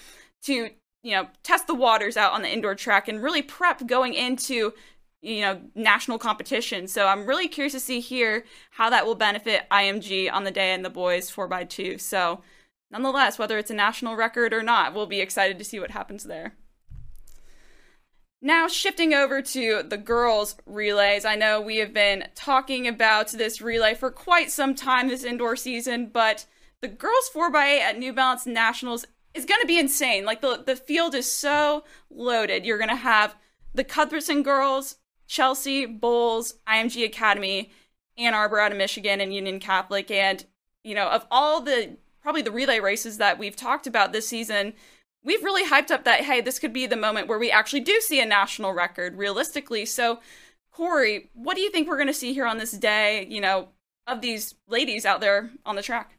[0.43, 0.69] to,
[1.01, 4.73] you know, test the waters out on the indoor track and really prep going into,
[5.21, 6.87] you know, national competition.
[6.87, 10.73] So I'm really curious to see here how that will benefit IMG on the day
[10.73, 11.99] and the boys 4x2.
[11.99, 12.41] So
[12.91, 16.25] nonetheless, whether it's a national record or not, we'll be excited to see what happens
[16.25, 16.53] there.
[18.45, 21.23] Now, shifting over to the girls' relays.
[21.23, 25.55] I know we have been talking about this relay for quite some time this indoor
[25.55, 26.45] season, but
[26.81, 30.25] the girls' 4x8 at New Balance Nationals is going to be insane.
[30.25, 32.65] Like, the, the field is so loaded.
[32.65, 33.37] You're going to have
[33.73, 37.71] the Cuthbertson girls, Chelsea, Bolles, IMG Academy,
[38.17, 40.11] Ann Arbor out of Michigan, and Union Catholic.
[40.11, 40.43] And,
[40.83, 44.73] you know, of all the probably the relay races that we've talked about this season,
[45.23, 47.99] we've really hyped up that hey, this could be the moment where we actually do
[48.01, 49.85] see a national record realistically.
[49.85, 50.19] So,
[50.71, 53.25] Corey, what do you think we're going to see here on this day?
[53.29, 53.69] You know,
[54.07, 56.17] of these ladies out there on the track.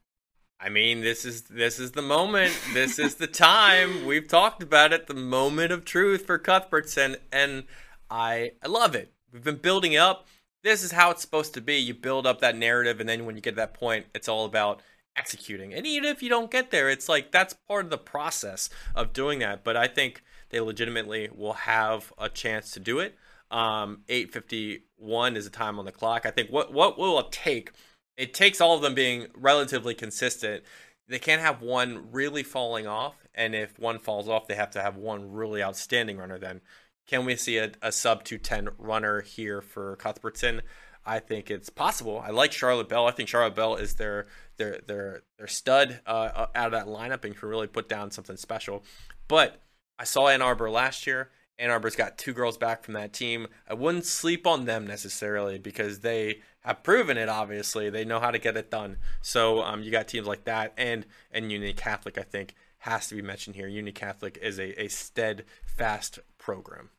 [0.61, 2.59] I mean, this is this is the moment.
[2.73, 4.07] This is the time.
[4.07, 5.07] We've talked about it.
[5.07, 7.65] The moment of truth for Cuthbertson, and
[8.11, 9.13] I I love it.
[9.33, 10.27] We've been building up.
[10.63, 11.77] This is how it's supposed to be.
[11.77, 14.47] You build up that narrative, and then when you get to that point, it's all
[14.47, 14.81] about
[15.17, 15.73] executing.
[15.75, 19.12] And even if you don't get there, it's like that's part of the process of
[19.12, 19.65] doing that.
[19.65, 23.17] But I think they legitimately will have a chance to do it.
[23.51, 26.27] Um, 851 is the time on the clock.
[26.27, 27.73] I think what what will it take?
[28.17, 30.65] It takes all of them being relatively consistent.
[31.09, 34.83] They can't have one really falling off, and if one falls off, they have to
[34.83, 36.39] have one really outstanding runner.
[36.39, 36.62] Then,
[37.07, 40.62] can we see a, a sub 210 runner here for Cuthbertson?
[41.07, 42.23] I think it's possible.
[42.25, 43.07] I like Charlotte Bell.
[43.07, 44.27] I think Charlotte Bell is their
[44.57, 48.37] their their their stud uh, out of that lineup and can really put down something
[48.37, 48.85] special.
[49.29, 49.61] But
[49.99, 51.31] I saw Ann Arbor last year.
[51.59, 53.47] Ann Arbor's got two girls back from that team.
[53.69, 57.29] I wouldn't sleep on them necessarily because they have proven it.
[57.29, 58.97] Obviously, they know how to get it done.
[59.23, 62.19] So um, you got teams like that, and and Union Catholic.
[62.19, 63.67] I think has to be mentioned here.
[63.67, 66.91] Union Catholic is a, a steadfast program.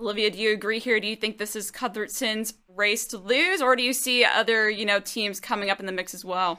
[0.00, 0.98] Olivia, do you agree here?
[0.98, 4.86] Do you think this is Cuthbertson's race to lose, or do you see other, you
[4.86, 6.58] know, teams coming up in the mix as well?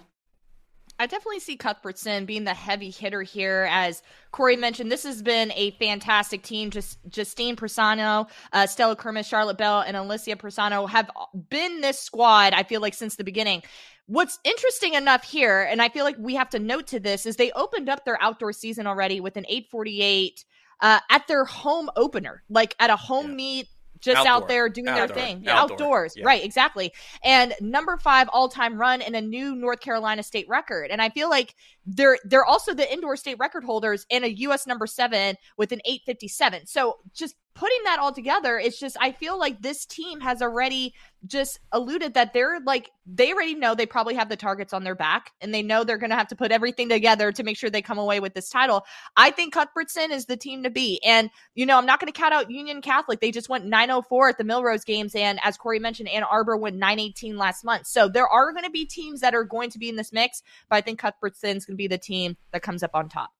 [1.00, 3.68] I definitely see Cuthbertson being the heavy hitter here.
[3.72, 6.70] As Corey mentioned, this has been a fantastic team.
[6.70, 11.10] Just Justine Persano, uh, Stella Kermis, Charlotte Bell, and Alicia Persano have
[11.50, 13.64] been this squad, I feel like, since the beginning.
[14.06, 17.36] What's interesting enough here, and I feel like we have to note to this, is
[17.36, 20.46] they opened up their outdoor season already with an 848
[20.82, 23.36] uh, at their home opener, like at a home yeah.
[23.36, 23.68] meet
[24.02, 24.34] just Outdoor.
[24.34, 25.08] out there doing Outdoor.
[25.08, 25.48] their thing.
[25.48, 25.76] Outdoor.
[25.76, 26.14] Outdoors.
[26.18, 26.26] Yeah.
[26.26, 26.92] Right, exactly.
[27.24, 30.92] And number five all time run in a new North Carolina state record.
[30.92, 31.56] And I feel like
[31.86, 35.82] they're they're also the indoor state record holders in a US number seven with an
[35.86, 36.66] 857.
[36.66, 40.94] So just putting that all together, it's just I feel like this team has already
[41.28, 44.96] just alluded that they're like they already know they probably have the targets on their
[44.96, 47.70] back and they know they're going to have to put everything together to make sure
[47.70, 48.84] they come away with this title.
[49.16, 51.00] I think Cuthbertson is the team to be.
[51.06, 53.20] And you know, I'm not going to count out Union Catholic.
[53.20, 56.78] They just went 904 at the Millrose games and as Corey mentioned Ann Arbor went
[56.78, 57.86] 918 last month.
[57.86, 60.42] So there are going to be teams that are going to be in this mix,
[60.70, 63.32] but I think Cuthbertson's going to be the team that comes up on top.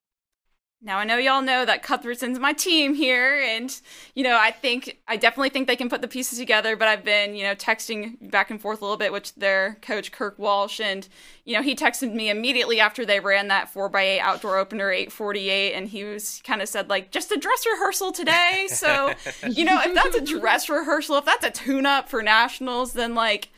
[0.84, 3.80] Now I know y'all know that Cuthbertson's my team here, and
[4.16, 6.74] you know I think I definitely think they can put the pieces together.
[6.74, 10.10] But I've been you know texting back and forth a little bit with their coach
[10.10, 11.08] Kirk Walsh, and
[11.44, 14.90] you know he texted me immediately after they ran that four x eight outdoor opener
[14.90, 18.66] eight forty eight, and he was kind of said like just a dress rehearsal today.
[18.68, 19.14] So
[19.48, 23.14] you know if that's a dress rehearsal, if that's a tune up for nationals, then
[23.14, 23.50] like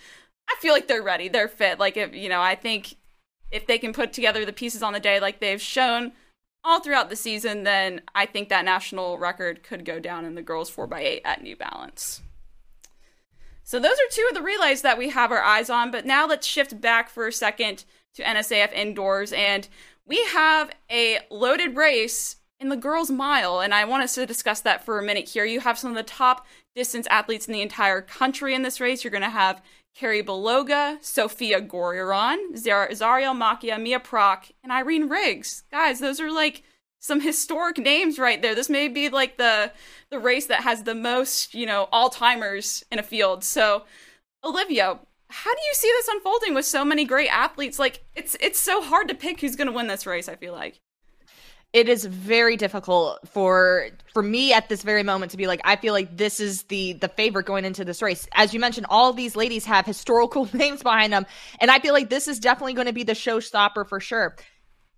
[0.51, 1.79] I feel like they're ready, they're fit.
[1.79, 2.97] Like if you know I think
[3.51, 6.13] if they can put together the pieces on the day like they've shown
[6.65, 10.43] all throughout the season, then I think that national record could go down in the
[10.43, 12.23] girls 4x8 at New Balance.
[13.63, 16.27] So those are two of the relays that we have our eyes on, but now
[16.27, 17.85] let's shift back for a second
[18.15, 19.69] to NSAF indoors and
[20.07, 24.61] we have a loaded race in the girls mile and I want us to discuss
[24.61, 25.45] that for a minute here.
[25.45, 29.03] You have some of the top distance athletes in the entire country in this race.
[29.03, 29.63] You're going to have
[29.99, 35.63] Karrie Baloga, Sophia Gorriaran, Zariel Macchia, Mia Prock, and Irene Riggs.
[35.71, 36.63] Guys, those are like
[36.99, 38.55] some historic names right there.
[38.55, 39.73] This may be like the
[40.11, 43.45] the race that has the most, you know, all timers in a field.
[43.45, 43.85] So,
[44.43, 44.99] Olivia,
[45.31, 47.79] how do you see this unfolding with so many great athletes?
[47.79, 50.29] Like, it's it's so hard to pick who's going to win this race.
[50.29, 50.81] I feel like
[51.75, 55.75] it is very difficult for for me at this very moment to be like I
[55.75, 58.29] feel like this is the the favorite going into this race.
[58.33, 61.27] As you mentioned, all these ladies have historical names behind them,
[61.61, 64.37] and I feel like this is definitely going to be the showstopper for sure.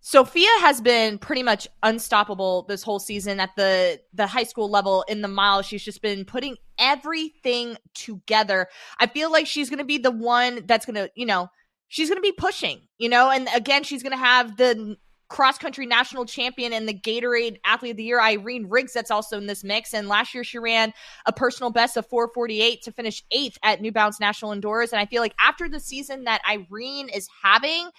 [0.00, 5.02] Sophia has been pretty much unstoppable this whole season at the the high school level
[5.08, 5.62] in the mile.
[5.62, 8.68] She's just been putting everything together.
[9.00, 11.48] I feel like she's going to be the one that's going to, you know,
[11.88, 14.98] she's going to be pushing, you know, and again, she's going to have the
[15.28, 19.38] cross country national champion and the Gatorade Athlete of the Year, Irene Riggs, that's also
[19.38, 19.92] in this mix.
[19.92, 20.92] And last year, she ran
[21.26, 24.92] a personal best of 448 to finish eighth at New Balance National Indoors.
[24.92, 27.90] And I feel like after the season that Irene is having,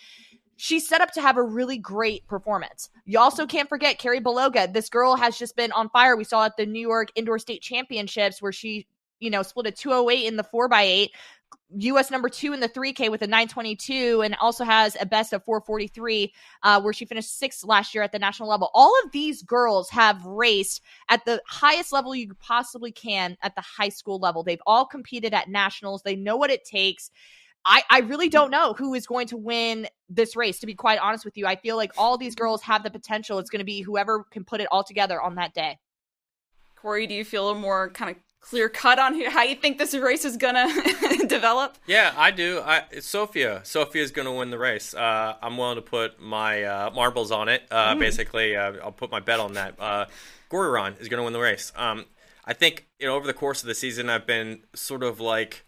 [0.55, 2.89] she's set up to have a really great performance.
[3.05, 4.71] You also can't forget Karrie Baloga.
[4.71, 6.15] This girl has just been on fire.
[6.15, 8.87] We saw at the New York Indoor State Championships where she,
[9.19, 11.09] you know, split a 208 in the 4x8,
[11.69, 15.43] US number two in the 3K with a 922, and also has a best of
[15.43, 16.33] 443,
[16.63, 18.69] uh, where she finished sixth last year at the national level.
[18.73, 23.61] All of these girls have raced at the highest level you possibly can at the
[23.61, 24.43] high school level.
[24.43, 27.11] They've all competed at nationals, they know what it takes.
[27.65, 30.99] I, I really don't know who is going to win this race, to be quite
[30.99, 31.45] honest with you.
[31.45, 33.39] I feel like all these girls have the potential.
[33.39, 35.77] It's going to be whoever can put it all together on that day.
[36.77, 40.25] Corey, do you feel more kind of clear cut on how you think this race
[40.25, 40.67] is gonna
[41.27, 41.77] develop?
[41.85, 42.61] Yeah, I do.
[42.63, 43.61] I Sophia.
[43.63, 44.93] Sophia's gonna win the race.
[44.93, 47.63] Uh, I'm willing to put my uh, marbles on it.
[47.69, 47.99] Uh, mm.
[47.99, 49.75] Basically, uh, I'll put my bet on that.
[49.79, 50.05] Uh,
[50.49, 51.71] Gorriaran is gonna win the race.
[51.75, 52.05] Um,
[52.45, 55.65] I think you know over the course of the season, I've been sort of like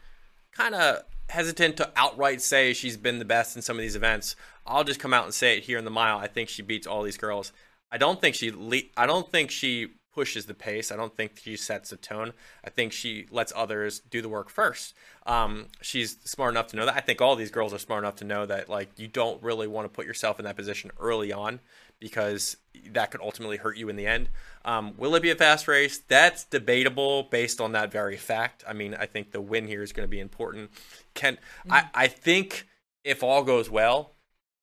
[0.53, 4.35] kind of hesitant to outright say she's been the best in some of these events.
[4.65, 6.17] I'll just come out and say it here in the mile.
[6.17, 7.51] I think she beats all these girls.
[7.91, 8.51] I don't think she.
[8.51, 9.89] Le- I don't think she
[10.19, 10.91] pushes the pace.
[10.91, 12.33] I don't think she sets the tone.
[12.61, 14.93] I think she lets others do the work first.
[15.25, 16.97] Um, she's smart enough to know that.
[16.97, 19.65] I think all these girls are smart enough to know that like you don't really
[19.65, 21.61] want to put yourself in that position early on
[22.01, 22.57] because
[22.91, 24.27] that could ultimately hurt you in the end.
[24.65, 25.99] Um, will it be a fast race?
[25.99, 28.65] That's debatable based on that very fact.
[28.67, 30.69] I mean, I think the win here is going to be important.
[31.13, 31.71] Can mm-hmm.
[31.71, 32.67] I, I think
[33.05, 34.15] if all goes well,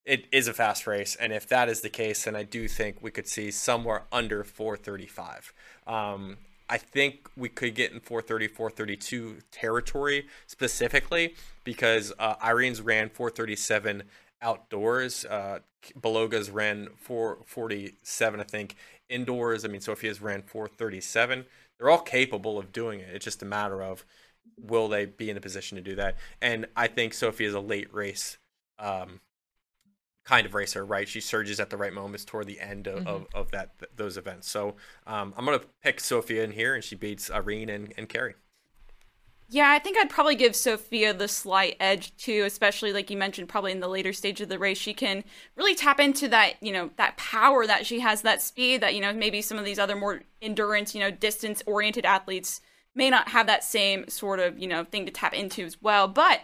[0.07, 3.03] it is a fast race, and if that is the case, then I do think
[3.03, 5.53] we could see somewhere under 435.
[5.87, 6.39] Um,
[6.69, 11.35] I think we could get in 430, 432 territory specifically
[11.65, 14.05] because uh, Irene's ran 437
[14.43, 15.25] outdoors.
[15.25, 15.61] Uh,
[15.95, 18.77] Baloga's ran 447, I think.
[19.09, 21.45] Indoors, I mean, Sophia's ran 437.
[21.79, 23.09] They're all capable of doing it.
[23.13, 24.05] It's just a matter of
[24.57, 26.17] will they be in a position to do that.
[26.41, 28.39] And I think Sophia is a late race
[28.79, 29.21] um,
[30.27, 31.09] kind of racer, right?
[31.09, 33.09] She surges at the right moments toward the end of, mm-hmm.
[33.09, 34.51] of, of, that those events.
[34.51, 34.75] So
[35.07, 38.35] um, I'm gonna pick Sophia in here, and she beats Irene and, and Karrie.
[39.49, 43.49] Yeah, I think I'd probably give Sophia the slight edge too, especially like you mentioned,
[43.49, 45.23] probably in the later stage of the race, she can
[45.55, 49.01] really tap into that, you know, that power that she has, that speed that, you
[49.01, 52.61] know, maybe some of these other more endurance, you know, distance oriented athletes
[52.97, 56.09] may not have that same sort of, you know, thing to tap into as well.
[56.09, 56.41] But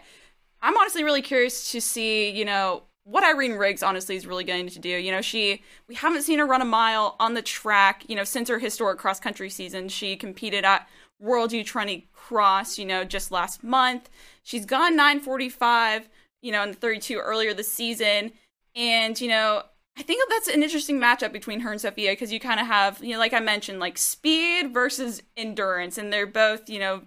[0.61, 4.67] I'm honestly really curious to see, you know, what Irene Riggs honestly is really going
[4.69, 4.89] to do.
[4.89, 8.23] You know, she we haven't seen her run a mile on the track, you know,
[8.23, 9.89] since her historic cross country season.
[9.89, 10.87] She competed at
[11.19, 14.09] World U20 Cross, you know, just last month.
[14.43, 16.09] She's gone 945,
[16.41, 18.31] you know, in the 32 earlier this season.
[18.75, 19.63] And, you know,
[19.97, 23.03] I think that's an interesting matchup between her and Sophia because you kind of have,
[23.03, 25.97] you know, like I mentioned, like speed versus endurance.
[25.97, 27.03] And they're both, you know,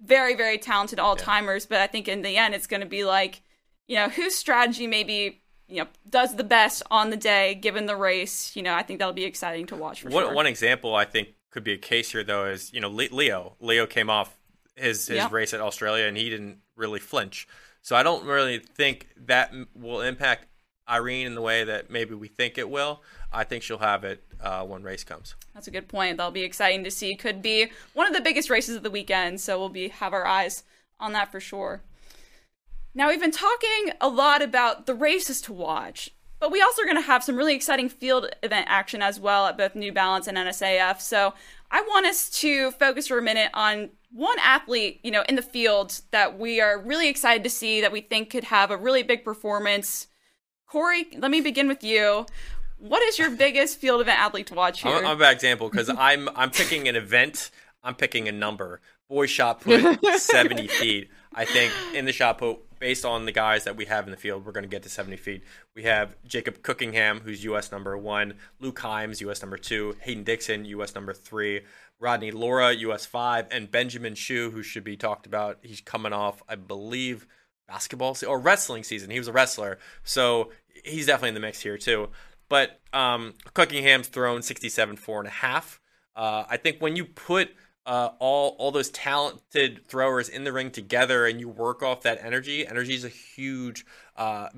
[0.00, 1.64] very, very talented all timers.
[1.64, 1.76] Yeah.
[1.76, 3.42] But I think in the end, it's going to be like,
[3.90, 7.96] you know, whose strategy maybe you know does the best on the day given the
[7.96, 8.54] race.
[8.54, 10.02] You know, I think that'll be exciting to watch.
[10.02, 10.34] For one, sure.
[10.34, 13.56] one example I think could be a case here though is you know Leo.
[13.58, 14.38] Leo came off
[14.76, 17.48] his his race at Australia and he didn't really flinch.
[17.82, 20.46] So I don't really think that will impact
[20.88, 23.02] Irene in the way that maybe we think it will.
[23.32, 25.34] I think she'll have it uh, when race comes.
[25.54, 26.16] That's a good point.
[26.16, 27.16] That'll be exciting to see.
[27.16, 29.40] Could be one of the biggest races of the weekend.
[29.40, 30.62] So we'll be have our eyes
[31.00, 31.82] on that for sure.
[32.94, 36.10] Now, we've been talking a lot about the races to watch,
[36.40, 39.46] but we also are going to have some really exciting field event action as well
[39.46, 41.00] at both New Balance and NSAF.
[41.00, 41.34] So
[41.70, 45.42] I want us to focus for a minute on one athlete, you know, in the
[45.42, 49.04] field that we are really excited to see that we think could have a really
[49.04, 50.08] big performance.
[50.66, 52.26] Corey, let me begin with you.
[52.78, 54.92] What is your biggest field event athlete to watch here?
[54.92, 57.50] I'm, I'm a bad example because I'm I'm picking an event.
[57.84, 58.80] I'm picking a number.
[59.08, 61.10] Boy shot put 70 feet.
[61.34, 64.16] I think in the shot put based on the guys that we have in the
[64.16, 65.44] field, we're going to get to 70 feet.
[65.76, 67.70] We have Jacob Cookingham, who's U.S.
[67.70, 69.42] number one, Luke Himes, U.S.
[69.42, 70.94] number two, Hayden Dixon, U.S.
[70.94, 71.60] number three,
[72.00, 73.06] Rodney Laura, U.S.
[73.06, 75.58] five, and Benjamin Shu, who should be talked about.
[75.62, 77.26] He's coming off, I believe,
[77.68, 79.10] basketball or wrestling season.
[79.10, 80.50] He was a wrestler, so
[80.84, 82.08] he's definitely in the mix here too.
[82.48, 85.80] But um, Cookingham's thrown 67 four and a half.
[86.16, 87.50] Uh, I think when you put
[87.86, 92.18] uh, all all those talented throwers in the ring together and you work off that
[92.22, 94.48] energy, energy is a huge uh,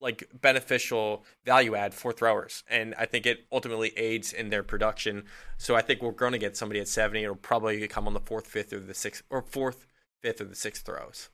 [0.00, 5.24] like beneficial value add for throwers, and I think it ultimately aids in their production.
[5.58, 7.22] So I think we're going to get somebody at seventy.
[7.22, 9.86] It'll probably come on the fourth, fifth, or the sixth, or fourth,
[10.22, 11.28] fifth, or the sixth throws.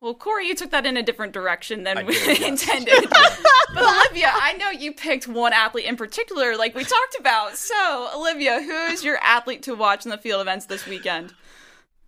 [0.00, 3.06] Well, Corey, you took that in a different direction than we did, intended.
[3.10, 7.56] but Olivia, I know you picked one athlete in particular, like we talked about.
[7.56, 11.34] So, Olivia, who is your athlete to watch in the field events this weekend?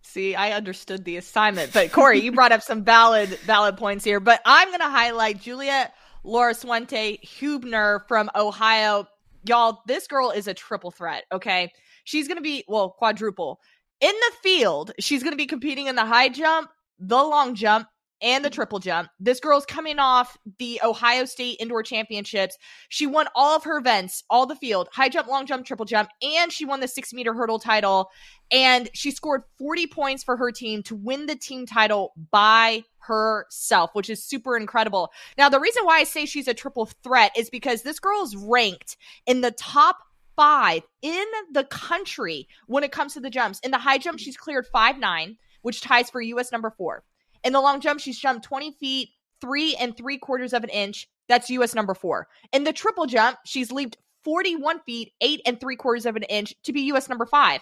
[0.03, 4.19] See, I understood the assignment, but Corey, you brought up some valid valid points here.
[4.19, 5.93] But I'm going to highlight Juliet
[6.25, 9.07] Laurasuente Hubner from Ohio.
[9.45, 11.23] Y'all, this girl is a triple threat.
[11.31, 11.71] Okay,
[12.03, 13.59] she's going to be well quadruple
[13.99, 14.91] in the field.
[14.99, 16.69] She's going to be competing in the high jump,
[17.01, 17.87] the long jump,
[18.21, 18.55] and the mm-hmm.
[18.55, 19.09] triple jump.
[19.19, 22.57] This girl's coming off the Ohio State Indoor Championships.
[22.89, 26.09] She won all of her events, all the field, high jump, long jump, triple jump,
[26.21, 28.09] and she won the six meter hurdle title.
[28.51, 33.91] And she scored 40 points for her team to win the team title by herself,
[33.93, 35.11] which is super incredible.
[35.37, 38.35] Now, the reason why I say she's a triple threat is because this girl is
[38.35, 39.97] ranked in the top
[40.35, 43.59] five in the country when it comes to the jumps.
[43.59, 44.23] In the high jump, mm-hmm.
[44.23, 47.03] she's cleared five nine, which ties for US number four.
[47.43, 49.09] In the long jump, she's jumped 20 feet,
[49.39, 51.09] three and three quarters of an inch.
[51.27, 52.27] That's US number four.
[52.51, 56.53] In the triple jump, she's leaped 41 feet, eight and three quarters of an inch
[56.63, 57.61] to be US number five.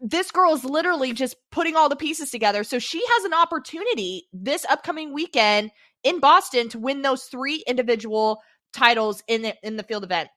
[0.00, 2.64] This girl is literally just putting all the pieces together.
[2.64, 5.70] So she has an opportunity this upcoming weekend
[6.02, 8.40] in Boston to win those three individual
[8.72, 10.30] titles in the, in the field event.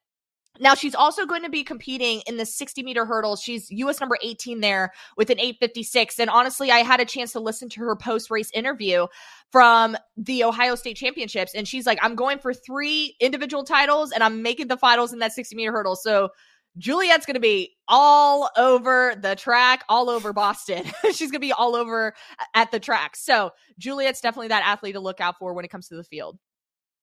[0.60, 3.41] Now she's also going to be competing in the 60 meter hurdles.
[3.41, 6.20] She's US number 18 there with an 856.
[6.20, 9.08] And honestly, I had a chance to listen to her post race interview
[9.51, 11.56] from the Ohio State Championships.
[11.56, 15.20] And she's like, I'm going for three individual titles and I'm making the finals in
[15.20, 15.95] that 60 meter hurdle.
[15.95, 16.30] So
[16.78, 20.84] Juliet's going to be all over the track, all over Boston.
[21.06, 23.16] she's going to be all over uh, at the track.
[23.16, 26.38] So Juliet's definitely that athlete to look out for when it comes to the field.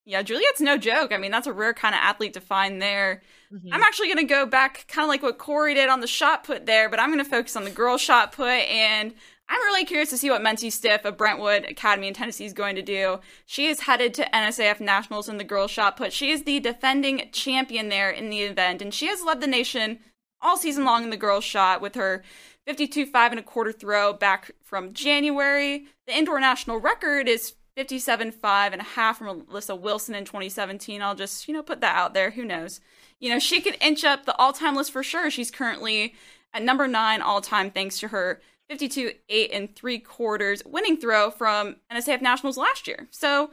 [0.04, 1.12] Yeah, Juliet's no joke.
[1.12, 3.22] I mean, that's a rare kind of athlete to find there.
[3.52, 3.72] Mm-hmm.
[3.72, 6.44] I'm actually going to go back kind of like what Corey did on the shot
[6.44, 8.48] put there, but I'm going to focus on the girl shot put.
[8.48, 9.14] And
[9.48, 12.76] I'm really curious to see what Mency Stiff of Brentwood Academy in Tennessee is going
[12.76, 13.18] to do.
[13.46, 16.12] She is headed to NSAF Nationals in the girls shot put.
[16.12, 19.98] She is the defending champion there in the event, and she has led the nation
[20.40, 22.22] all season long in the girls shot with her
[22.66, 25.86] 52 5 and a quarter throw back from January.
[26.06, 31.00] The indoor national record is 57 5 and a half from Alyssa Wilson in 2017.
[31.00, 32.32] I'll just, you know, put that out there.
[32.32, 32.82] Who knows?
[33.20, 35.30] You know, she could inch up the all time list for sure.
[35.30, 36.12] She's currently
[36.52, 41.30] at number nine all time thanks to her 52 8 and three quarters winning throw
[41.30, 43.08] from NSAF Nationals last year.
[43.12, 43.50] So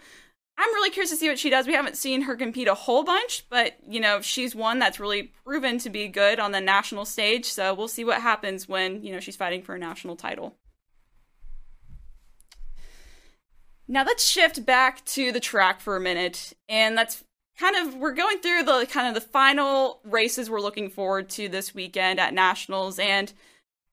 [0.57, 1.65] I'm really curious to see what she does.
[1.65, 5.31] We haven't seen her compete a whole bunch, but, you know, she's one that's really
[5.45, 7.45] proven to be good on the national stage.
[7.45, 10.57] So we'll see what happens when, you know, she's fighting for a national title.
[13.87, 17.23] Now let's shift back to the track for a minute, and that's
[17.57, 21.47] kind of we're going through the kind of the final races we're looking forward to
[21.47, 23.31] this weekend at nationals, and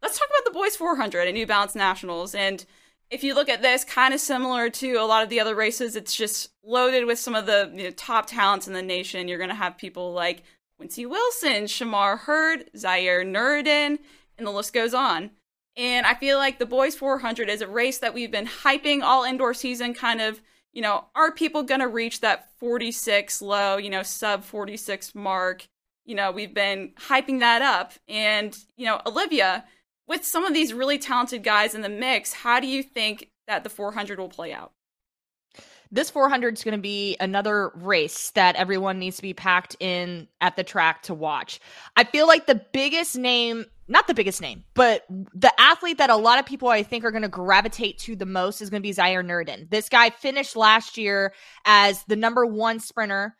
[0.02, 2.34] let's talk about the boys 400 at New Balance Nationals.
[2.34, 2.64] And
[3.10, 5.94] if you look at this, kind of similar to a lot of the other races,
[5.94, 9.28] it's just loaded with some of the you know, top talents in the nation.
[9.28, 10.42] You're going to have people like
[10.76, 13.98] Quincy Wilson, Shamar Hurd, Zaire Nuruddin,
[14.36, 15.30] and the list goes on.
[15.76, 19.24] And I feel like the Boys 400 is a race that we've been hyping all
[19.24, 20.40] indoor season, kind of,
[20.72, 25.66] you know, are people going to reach that 46 low, you know, sub 46 mark?
[26.04, 27.92] You know, we've been hyping that up.
[28.08, 29.64] And, you know, Olivia,
[30.06, 33.64] with some of these really talented guys in the mix, how do you think that
[33.64, 34.72] the 400 will play out?
[35.94, 40.26] This 400 is going to be another race that everyone needs to be packed in
[40.40, 41.60] at the track to watch.
[41.96, 46.16] I feel like the biggest name, not the biggest name, but the athlete that a
[46.16, 48.86] lot of people I think are going to gravitate to the most is going to
[48.86, 49.70] be Zaire Nuruddin.
[49.70, 51.32] This guy finished last year
[51.64, 53.36] as the number one sprinter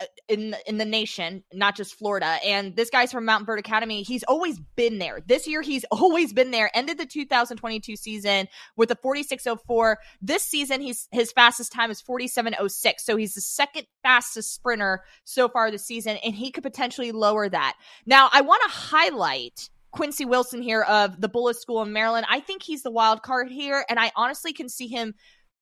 [0.00, 2.38] Uh, in in the nation, not just Florida.
[2.44, 4.02] And this guy's from Montverde Academy.
[4.02, 5.20] He's always been there.
[5.26, 6.70] This year, he's always been there.
[6.72, 8.46] Ended the 2022 season
[8.76, 9.96] with a 46.04.
[10.20, 12.92] This season, he's his fastest time is 47.06.
[12.98, 17.48] So he's the second fastest sprinter so far this season, and he could potentially lower
[17.48, 17.74] that.
[18.06, 19.70] Now, I want to highlight.
[19.90, 22.26] Quincy Wilson here of the Bullis School in Maryland.
[22.28, 25.14] I think he's the wild card here, and I honestly can see him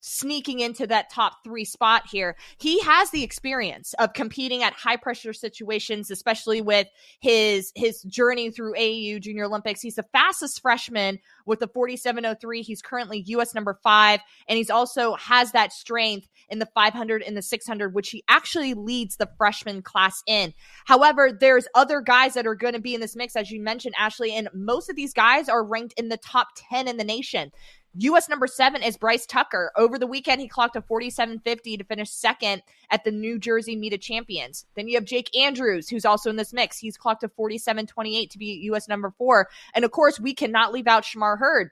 [0.07, 2.37] sneaking into that top three spot here.
[2.59, 6.87] He has the experience of competing at high pressure situations, especially with
[7.21, 9.81] his his journey through AAU Junior Olympics.
[9.81, 12.63] He's the fastest freshman with the 4703.
[12.63, 17.37] He's currently US number five, and he's also has that strength in the 500 and
[17.37, 20.55] the 600, which he actually leads the freshman class in.
[20.85, 23.97] However, there's other guys that are going to be in this mix, as you mentioned,
[23.99, 27.51] Ashley, and most of these guys are ranked in the top 10 in the nation.
[27.99, 29.73] US number seven is Bryce Tucker.
[29.77, 33.95] Over the weekend, he clocked a 47.50 to finish second at the New Jersey Meet
[33.95, 34.67] of Champions.
[34.75, 36.79] Then you have Jake Andrews, who's also in this mix.
[36.79, 39.49] He's clocked a 47.28 to be US number four.
[39.75, 41.71] And of course, we cannot leave out Shamar Hurd.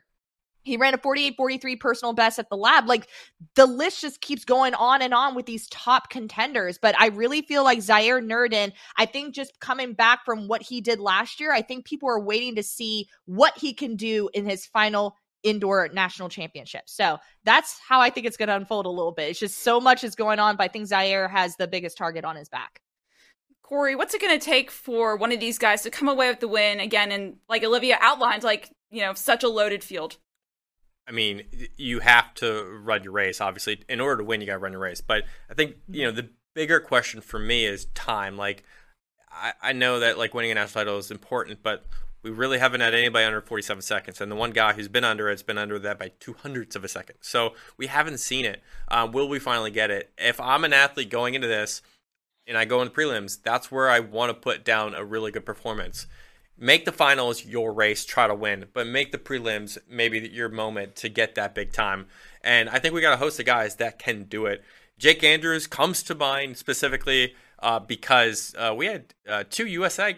[0.62, 2.88] He ran a 48 43 personal best at the lab.
[2.88, 3.08] Like
[3.54, 6.78] the list just keeps going on and on with these top contenders.
[6.78, 10.80] But I really feel like Zaire Nuruddin, I think just coming back from what he
[10.80, 14.46] did last year, I think people are waiting to see what he can do in
[14.46, 16.82] his final indoor national championship.
[16.86, 19.30] So that's how I think it's going to unfold a little bit.
[19.30, 22.24] It's just so much is going on, but I think Zaire has the biggest target
[22.24, 22.80] on his back.
[23.62, 26.40] Corey, what's it going to take for one of these guys to come away with
[26.40, 27.12] the win again?
[27.12, 30.18] And like Olivia outlined, like, you know, such a loaded field.
[31.06, 31.44] I mean,
[31.76, 33.40] you have to run your race.
[33.40, 35.00] Obviously, in order to win, you got to run your race.
[35.00, 36.16] But I think you know mm-hmm.
[36.16, 38.36] the bigger question for me is time.
[38.38, 38.64] Like,
[39.30, 41.84] I, I know that like winning a national title is important, but
[42.24, 45.28] we really haven't had anybody under 47 seconds, and the one guy who's been under
[45.28, 47.16] it's been under that by two hundredths of a second.
[47.20, 48.62] So we haven't seen it.
[48.88, 50.10] Um, will we finally get it?
[50.16, 51.82] If I'm an athlete going into this,
[52.46, 55.30] and I go in the prelims, that's where I want to put down a really
[55.30, 56.06] good performance.
[56.56, 60.96] Make the finals your race, try to win, but make the prelims maybe your moment
[60.96, 62.06] to get that big time.
[62.42, 64.62] And I think we got a host of guys that can do it.
[64.96, 70.16] Jake Andrews comes to mind specifically uh, because uh, we had uh, two USA,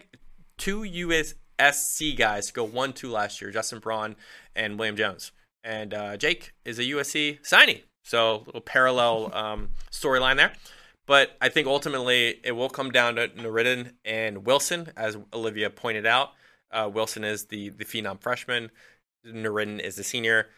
[0.59, 4.17] two US SC guys to go one two last year, Justin Braun
[4.55, 5.33] and William Jones.
[5.65, 10.53] And uh, Jake is a USC signee, so a little parallel um, storyline there.
[11.07, 16.05] But I think ultimately it will come down to Nuruddin and Wilson, as Olivia pointed
[16.05, 16.33] out.
[16.71, 18.71] Uh, Wilson is the the phenom freshman.
[19.25, 20.49] Nuruddin is the senior.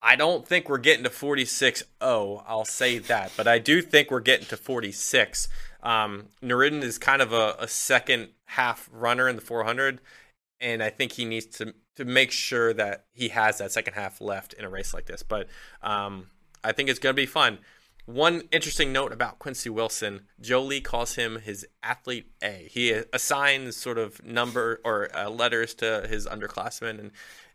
[0.00, 2.44] I don't think we're getting to 46 0.
[2.46, 3.32] I'll say that.
[3.36, 5.48] But I do think we're getting to 46.
[5.82, 10.00] Um, Nuruddin is kind of a, a second half runner in the 400
[10.60, 14.20] and I think he needs to to make sure that he has that second half
[14.20, 15.22] left in a race like this.
[15.22, 15.48] But
[15.82, 16.28] um,
[16.62, 17.58] I think it's going to be fun.
[18.06, 22.68] One interesting note about Quincy Wilson: Joe Lee calls him his athlete A.
[22.70, 27.10] He assigns sort of number or uh, letters to his underclassmen, and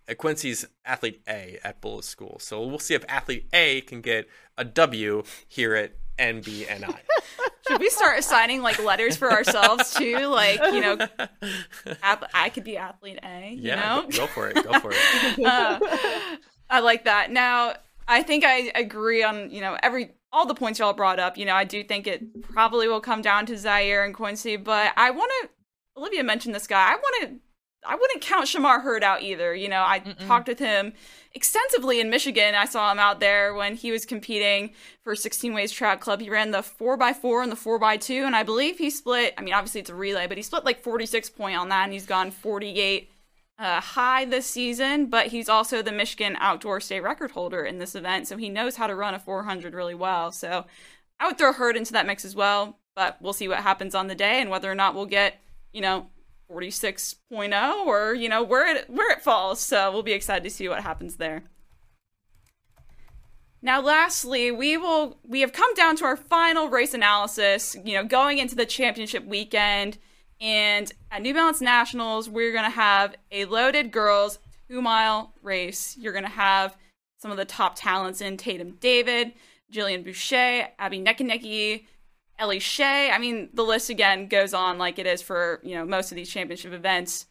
[0.08, 2.38] uh, Quincy's athlete A at Bullis School.
[2.40, 4.28] So we'll see if athlete A can get
[4.58, 7.00] a W here at NBNI.
[7.68, 10.28] Should we start assigning like letters for ourselves too?
[10.28, 10.98] Like, you know,
[12.34, 13.52] I could be athlete A.
[13.54, 14.10] You yeah, know?
[14.10, 14.56] go for it.
[14.56, 15.40] Go for it.
[15.46, 15.80] Uh,
[16.70, 17.32] I like that.
[17.32, 17.74] Now,
[18.08, 21.38] I think I agree on you know every all the points y'all brought up.
[21.38, 24.92] You know, I do think it probably will come down to Zaire and Quincy, but
[24.98, 25.50] I want to.
[25.96, 26.92] Olivia mentioned this guy.
[26.92, 27.40] I want to
[27.86, 29.54] I wouldn't count Shamar Hurd out either.
[29.54, 30.28] You know, I Mm-mm.
[30.28, 30.94] talked with him
[31.34, 32.56] extensively in Michigan.
[32.56, 34.72] I saw him out there when he was competing
[35.02, 36.22] for 16 Ways Track Club.
[36.22, 39.82] He ran the 4x4 and the 4x2, and I believe he split, I mean, obviously
[39.82, 43.10] it's a relay, but he split like 46 point on that, and he's gone 48
[43.60, 47.96] uh, high this season, but he's also the Michigan outdoor state record holder in this
[47.96, 50.32] event, so he knows how to run a 400 really well.
[50.32, 50.66] So
[51.20, 54.08] I would throw Hurd into that mix as well, but we'll see what happens on
[54.08, 55.40] the day and whether or not we'll get,
[55.72, 56.08] you know,
[56.54, 59.60] 46.0 or you know where it where it falls.
[59.60, 61.44] So we'll be excited to see what happens there.
[63.62, 68.06] Now lastly we will we have come down to our final race analysis you know
[68.06, 69.98] going into the championship weekend.
[70.42, 74.40] And at new balance nationals we're going to have a loaded girls
[74.70, 75.96] two mile race.
[75.98, 76.76] You're going to have
[77.18, 79.32] some of the top talents in tatum david
[79.72, 81.86] jillian boucher abby Nechanicky,
[82.40, 83.12] Ellie Shea.
[83.12, 86.16] I mean, the list again goes on like it is for, you know, most of
[86.16, 87.28] these championship events.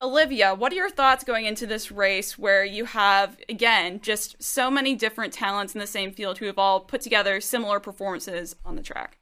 [0.00, 4.70] Olivia, what are your thoughts going into this race where you have, again, just so
[4.70, 8.76] many different talents in the same field who have all put together similar performances on
[8.76, 9.18] the track?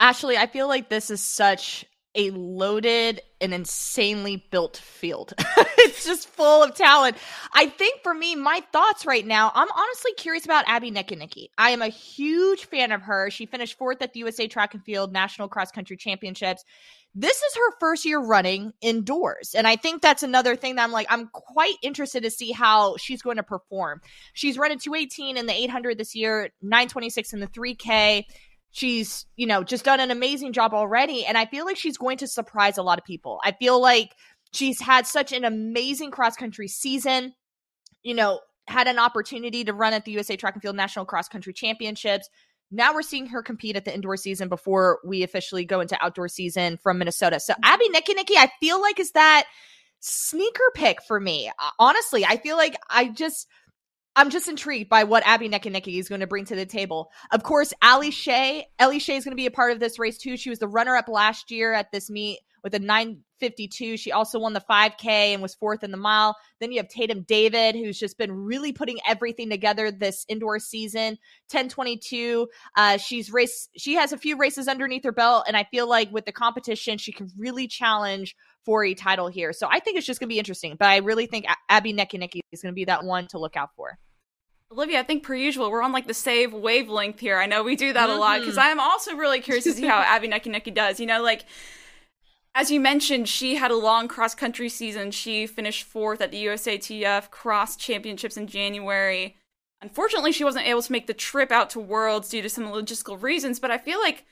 [0.00, 1.84] Ashley, I feel like this is such
[2.14, 5.32] a loaded and insanely built field.
[5.78, 7.16] it's just full of talent.
[7.54, 11.48] I think for me, my thoughts right now, I'm honestly curious about Abby Nechanicky.
[11.56, 13.30] I am a huge fan of her.
[13.30, 16.64] She finished fourth at the USA Track and Field National Cross Country Championships.
[17.14, 19.54] This is her first year running indoors.
[19.54, 22.96] And I think that's another thing that I'm like, I'm quite interested to see how
[22.96, 24.00] she's going to perform.
[24.32, 28.24] She's running 218 in the 800 this year, 926 in the 3K
[28.72, 32.18] she's you know just done an amazing job already and i feel like she's going
[32.18, 34.14] to surprise a lot of people i feel like
[34.52, 37.32] she's had such an amazing cross country season
[38.02, 41.28] you know had an opportunity to run at the USA Track and Field National Cross
[41.28, 42.28] Country Championships.
[42.70, 46.28] Now we're seeing her compete at the indoor season before we officially go into outdoor
[46.28, 47.38] season from Minnesota.
[47.38, 49.44] So Abby Nicky I feel like is that
[50.00, 51.50] sneaker pick for me.
[51.78, 53.46] Honestly, I feel like I just
[54.14, 57.10] I'm just intrigued by what Abby Nicky is going to bring to the table.
[57.30, 60.18] Of course, Ali Shea, Ellie Shea is going to be a part of this race
[60.18, 60.36] too.
[60.36, 62.78] She was the runner up last year at this meet with a
[63.42, 63.96] 952.
[63.96, 66.36] She also won the 5K and was fourth in the mile.
[66.60, 71.18] Then you have Tatum David, who's just been really putting everything together this indoor season.
[71.50, 72.48] 1022.
[72.76, 75.44] Uh, she's raced, she has a few races underneath her belt.
[75.46, 79.52] And I feel like with the competition, she can really challenge for a title here.
[79.52, 80.76] So I think it's just going to be interesting.
[80.78, 83.70] But I really think Abby Nicky is going to be that one to look out
[83.76, 83.98] for.
[84.72, 87.38] Olivia, I think per usual, we're on like the save wavelength here.
[87.38, 88.16] I know we do that mm-hmm.
[88.16, 88.70] a lot because mm-hmm.
[88.70, 90.98] I'm also really curious to see how Abby Nicky does.
[90.98, 91.44] You know, like
[92.54, 95.10] as you mentioned, she had a long cross country season.
[95.10, 99.36] She finished fourth at the USATF Cross Championships in January.
[99.80, 103.20] Unfortunately, she wasn't able to make the trip out to Worlds due to some logistical
[103.20, 104.24] reasons, but I feel like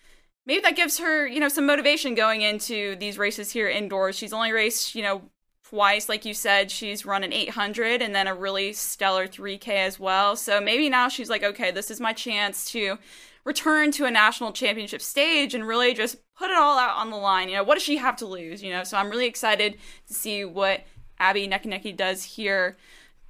[0.47, 4.17] maybe that gives her, you know, some motivation going into these races here indoors.
[4.17, 5.23] She's only raced, you know,
[5.65, 6.71] twice, like you said.
[6.71, 10.37] She's run an 800 and then a really stellar 3K as well.
[10.37, 12.99] So maybe now she's like, okay, this is my chance to
[13.45, 17.17] return to a national championship stage and really just put it all out on the
[17.17, 17.49] line.
[17.49, 18.63] You know, what does she have to lose?
[18.63, 19.77] You know, so I'm really excited
[20.09, 20.85] to see what
[21.19, 22.77] Abby Nicky does here.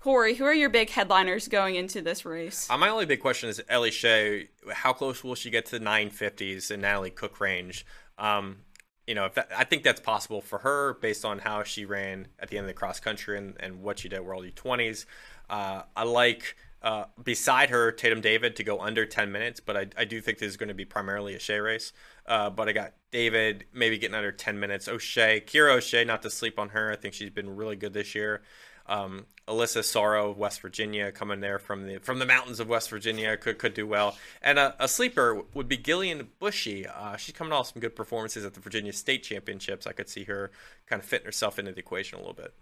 [0.00, 2.68] Corey, who are your big headliners going into this race?
[2.70, 4.48] Uh, my only big question is Ellie Shea.
[4.72, 7.84] How close will she get to the 950s and Natalie Cook range?
[8.16, 8.58] Um,
[9.06, 12.48] you know, that, I think that's possible for her based on how she ran at
[12.48, 15.04] the end of the cross country and, and what she did at World U20s.
[15.50, 19.86] Uh, I like uh, beside her, Tatum David to go under 10 minutes, but I,
[19.98, 21.92] I do think this is going to be primarily a Shea race.
[22.26, 24.88] Uh, but I got David maybe getting under 10 minutes.
[24.88, 26.90] O'Shea, Kira O'Shea, not to sleep on her.
[26.90, 28.42] I think she's been really good this year.
[28.86, 33.36] Um, Alyssa Sorrow West Virginia coming there from the from the mountains of West Virginia
[33.36, 34.16] could could do well.
[34.42, 36.86] And a, a sleeper would be Gillian Bushy.
[36.86, 39.86] Uh, she's coming off some good performances at the Virginia State Championships.
[39.86, 40.50] I could see her
[40.86, 42.54] kind of fitting herself into the equation a little bit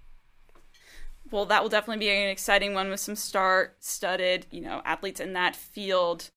[1.30, 5.32] well, that will definitely be an exciting one with some star-studded, you know, athletes in
[5.34, 6.30] that field.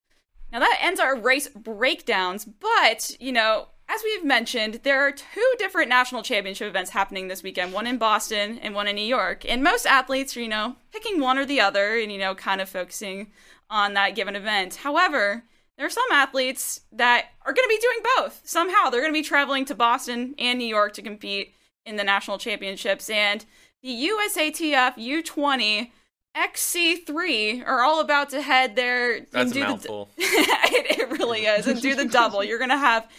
[0.51, 5.53] Now that ends our race breakdowns, but you know, as we've mentioned, there are two
[5.57, 9.43] different national championship events happening this weekend, one in Boston and one in New York.
[9.49, 12.61] And most athletes are, you know, picking one or the other and, you know, kind
[12.61, 13.31] of focusing
[13.69, 14.75] on that given event.
[14.75, 15.43] However,
[15.77, 18.41] there are some athletes that are going to be doing both.
[18.45, 21.53] Somehow they're going to be traveling to Boston and New York to compete
[21.85, 23.09] in the national championships.
[23.09, 23.45] And
[23.83, 25.91] the USATF U20
[26.35, 29.21] XC3 are all about to head there.
[29.31, 30.09] That's a mouthful.
[30.15, 31.67] The, it, it, really is.
[31.67, 32.43] And do the double.
[32.43, 33.09] You're going to have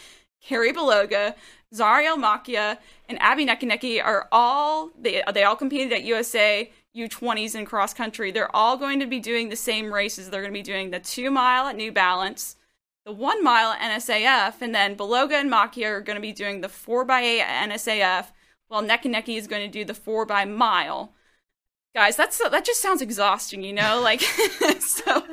[0.43, 1.35] Karrie Baloga,
[1.73, 2.77] Zariel Macchia,
[3.07, 8.31] and Abby Nicky are all, they, they all competed at USA U20s in cross country.
[8.31, 10.29] They're all going to be doing the same races.
[10.29, 12.55] They're going to be doing the two mile at New Balance,
[13.05, 16.61] the one mile at NSAF, and then Baloga and Macchia are going to be doing
[16.61, 18.25] the 4x8 at NSAF
[18.73, 21.13] while Nechanicky is going to do the four by mile.
[21.93, 24.01] Guys, that's that just sounds exhausting, you know.
[24.01, 24.21] Like,
[24.79, 25.23] so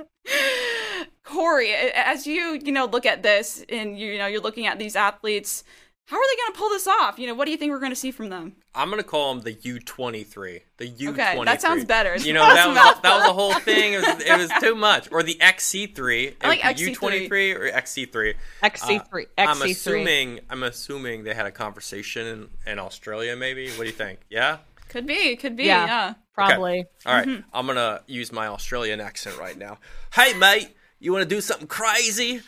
[1.24, 4.94] Corey, as you you know look at this and you know you're looking at these
[4.94, 5.64] athletes,
[6.10, 7.20] how are they going to pull this off?
[7.20, 8.56] You know, what do you think we're going to see from them?
[8.74, 10.62] I'm going to call them the U23.
[10.76, 11.08] The U23.
[11.08, 12.16] Okay, that sounds better.
[12.16, 13.92] You know, that was, that was the whole thing.
[13.92, 15.08] It was, it was too much.
[15.12, 16.34] Or the XC3.
[16.40, 16.96] I like XC3.
[16.96, 18.34] U23 or XC3.
[18.60, 19.00] XC3.
[19.00, 19.26] Uh, XC3.
[19.38, 23.68] I'm assuming, I'm assuming they had a conversation in, in Australia, maybe.
[23.68, 24.18] What do you think?
[24.28, 24.58] Yeah?
[24.88, 25.36] Could be.
[25.36, 25.66] Could be.
[25.66, 25.86] Yeah.
[25.86, 26.14] yeah.
[26.34, 26.80] Probably.
[26.80, 26.88] Okay.
[27.06, 27.28] All right.
[27.28, 27.48] mm-hmm.
[27.54, 29.78] I'm going to use my Australian accent right now.
[30.12, 32.40] Hey, mate, you want to do something crazy?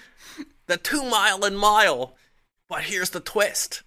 [0.66, 2.16] The two mile and mile
[2.72, 3.82] but here's the twist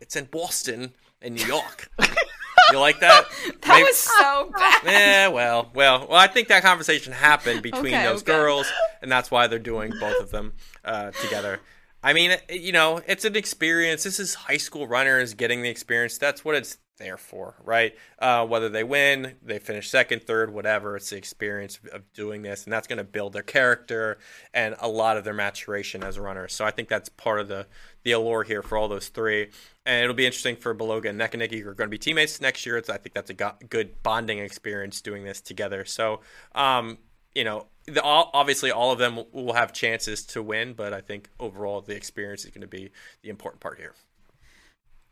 [0.00, 0.92] it's in Boston
[1.22, 1.88] and New York.
[2.72, 3.26] you like that?
[3.62, 3.84] that Maybe...
[3.84, 4.82] was so bad.
[4.84, 6.18] Yeah, well, well, well.
[6.18, 8.32] I think that conversation happened between okay, those okay.
[8.32, 8.66] girls,
[9.00, 10.54] and that's why they're doing both of them
[10.84, 11.60] uh, together.
[12.02, 14.02] I mean, you know, it's an experience.
[14.02, 16.18] This is high school runners getting the experience.
[16.18, 17.94] That's what it's there for, right?
[18.18, 22.64] Uh, whether they win, they finish second, third, whatever, it's the experience of doing this,
[22.64, 24.18] and that's going to build their character
[24.52, 26.52] and a lot of their maturation as runners.
[26.54, 27.66] So I think that's part of the
[28.04, 29.50] the allure here for all those three.
[29.86, 32.64] And it'll be interesting for Baloga and Nechanicky, who are going to be teammates next
[32.66, 32.76] year.
[32.76, 35.84] It's, I think that's a go- good bonding experience doing this together.
[35.86, 36.20] So,
[36.54, 36.98] um,
[37.34, 41.00] you know, the, all, obviously all of them will have chances to win, but I
[41.00, 42.90] think overall the experience is going to be
[43.22, 43.94] the important part here.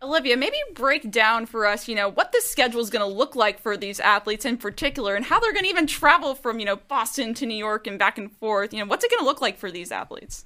[0.02, 3.36] Olivia, maybe break down for us, you know, what the schedule is going to look
[3.36, 6.66] like for these athletes in particular and how they're going to even travel from, you
[6.66, 8.72] know, Boston to New York and back and forth.
[8.72, 10.44] You know, what's it going to look like for these athletes?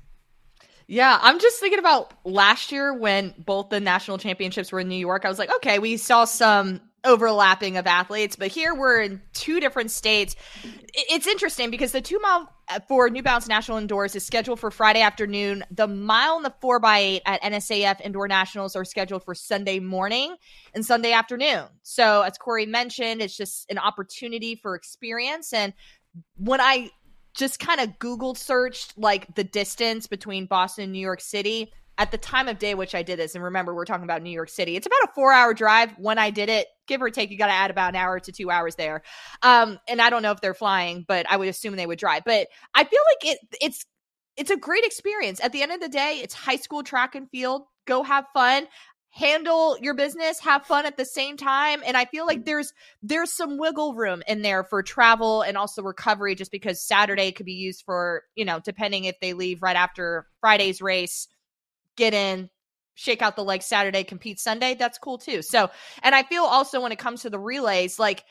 [0.88, 4.94] Yeah, I'm just thinking about last year when both the national championships were in New
[4.94, 5.24] York.
[5.24, 9.60] I was like, okay, we saw some overlapping of athletes, but here we're in two
[9.60, 10.36] different states.
[10.92, 14.70] It's interesting because the two mile uh, for New Balance National Indoors is scheduled for
[14.70, 15.64] Friday afternoon.
[15.70, 19.78] The mile and the four by eight at NSAF Indoor Nationals are scheduled for Sunday
[19.78, 20.34] morning
[20.74, 21.64] and Sunday afternoon.
[21.82, 25.52] So, as Corey mentioned, it's just an opportunity for experience.
[25.52, 25.72] And
[26.36, 26.90] when I
[27.34, 32.10] just kind of Googled searched like the distance between Boston and New York City, at
[32.10, 34.48] the time of day which I did this, and remember, we're talking about New York
[34.48, 37.30] City, it's about a four hour drive when I did it, give or take.
[37.30, 39.02] You got to add about an hour to two hours there.
[39.42, 42.22] Um, and I don't know if they're flying, but I would assume they would drive.
[42.24, 43.84] But I feel like it, it's,
[44.36, 45.40] it's a great experience.
[45.40, 47.62] At the end of the day, it's high school track and field.
[47.86, 48.66] Go have fun
[49.16, 53.32] handle your business have fun at the same time and i feel like there's there's
[53.32, 57.54] some wiggle room in there for travel and also recovery just because saturday could be
[57.54, 61.28] used for you know depending if they leave right after friday's race
[61.96, 62.50] get in,
[62.94, 65.42] shake out the legs Saturday, compete Sunday, that's cool too.
[65.42, 65.70] So,
[66.02, 68.24] and I feel also when it comes to the relays, like,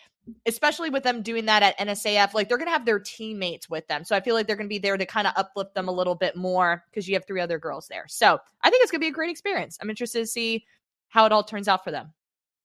[0.47, 3.87] especially with them doing that at NSAF, like they're going to have their teammates with
[3.87, 4.03] them.
[4.03, 5.91] So I feel like they're going to be there to kind of uplift them a
[5.91, 8.05] little bit more because you have three other girls there.
[8.07, 9.77] So I think it's going to be a great experience.
[9.79, 10.65] I'm interested to see
[11.09, 12.13] how it all turns out for them.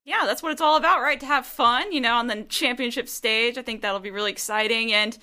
[0.07, 1.21] Yeah, that's what it's all about, right?
[1.21, 3.59] To have fun, you know, on the championship stage.
[3.59, 4.95] I think that'll be really exciting.
[4.95, 5.17] And,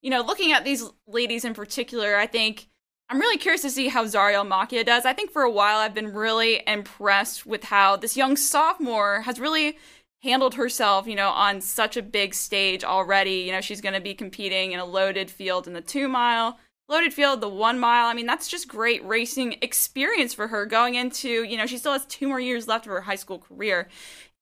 [0.00, 2.69] you know, looking at these ladies in particular, I think
[3.10, 5.04] I'm really curious to see how Zariel Macchia does.
[5.04, 9.40] I think for a while I've been really impressed with how this young sophomore has
[9.40, 9.76] really
[10.22, 13.38] handled herself, you know, on such a big stage already.
[13.38, 16.60] You know, she's going to be competing in a loaded field in the two mile,
[16.88, 18.06] loaded field, the one mile.
[18.06, 21.94] I mean, that's just great racing experience for her going into, you know, she still
[21.94, 23.88] has two more years left of her high school career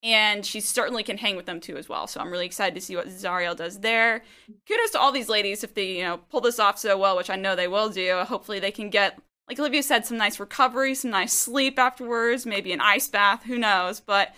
[0.02, 2.06] and she certainly can hang with them too as well.
[2.06, 4.22] So I'm really excited to see what Zariel does there.
[4.66, 7.30] Kudos to all these ladies if they, you know, pull this off so well, which
[7.30, 8.18] I know they will do.
[8.18, 9.18] Hopefully they can get,
[9.48, 13.58] like Olivia said, some nice recovery, some nice sleep afterwards, maybe an ice bath, who
[13.58, 14.00] knows.
[14.00, 14.34] But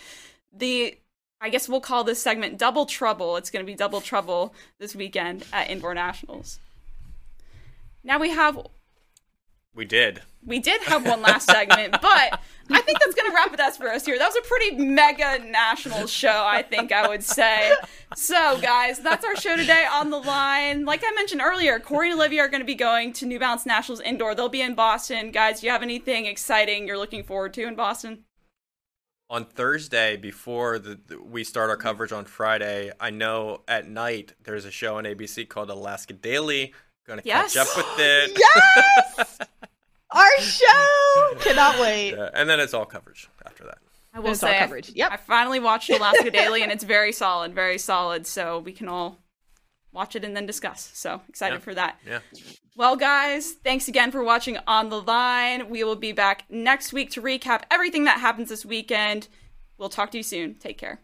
[0.52, 0.96] the
[1.42, 3.36] I guess we'll call this segment Double Trouble.
[3.36, 6.60] It's going to be Double Trouble this weekend at Indoor Nationals.
[8.04, 8.58] Now we have
[9.74, 10.22] we did.
[10.44, 12.40] We did have one last segment, but
[12.70, 14.18] I think that's going to wrap it up for us here.
[14.18, 17.72] That was a pretty mega national show, I think I would say.
[18.16, 20.84] So, guys, that's our show today on the line.
[20.84, 23.66] Like I mentioned earlier, Corey and Olivia are going to be going to New Balance
[23.66, 24.34] Nationals Indoor.
[24.34, 25.30] They'll be in Boston.
[25.30, 28.24] Guys, do you have anything exciting you're looking forward to in Boston?
[29.28, 34.64] On Thursday, before the, we start our coverage on Friday, I know at night there's
[34.64, 36.74] a show on ABC called Alaska Daily.
[37.10, 37.54] Gonna yes.
[37.54, 38.38] catch up with it.
[39.18, 39.38] Yes!
[40.12, 41.38] Our show!
[41.40, 42.12] Cannot wait.
[42.12, 43.78] Yeah, and then it's all coverage after that.
[44.14, 44.90] I will it's say, coverage.
[44.90, 45.10] Yep.
[45.10, 48.28] I finally watched Alaska Daily, and it's very solid, very solid.
[48.28, 49.18] So we can all
[49.90, 50.92] watch it and then discuss.
[50.94, 51.60] So excited yeah.
[51.60, 51.98] for that.
[52.06, 52.20] Yeah.
[52.76, 55.68] Well, guys, thanks again for watching On the Line.
[55.68, 59.26] We will be back next week to recap everything that happens this weekend.
[59.78, 60.54] We'll talk to you soon.
[60.54, 61.00] Take care.